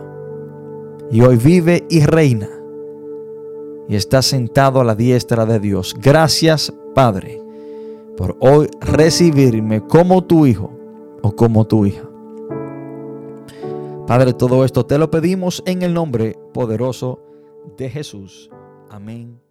y 1.11 1.23
hoy 1.23 1.37
vive 1.37 1.87
y 1.89 2.05
reina 2.05 2.49
y 3.89 3.97
está 3.97 4.23
sentado 4.23 4.81
a 4.81 4.85
la 4.85 4.95
diestra 4.95 5.47
de 5.47 5.61
Dios. 5.61 5.95
Gracias, 5.99 6.73
Padre, 6.95 7.41
por 8.17 8.37
hoy 8.41 8.69
recibirme 8.81 9.87
como 9.87 10.25
tu 10.25 10.47
hijo 10.47 10.73
o 11.23 11.35
como 11.35 11.67
tu 11.67 11.87
hija. 11.87 12.09
Padre, 14.07 14.35
todo 14.35 14.65
esto 14.65 14.85
te 14.85 14.99
lo 14.99 15.11
pedimos 15.11 15.63
en 15.65 15.83
el 15.83 15.95
nombre 15.95 16.37
poderoso 16.53 17.21
de 17.79 17.89
Jesús. 17.89 18.51
Amén 18.93 19.42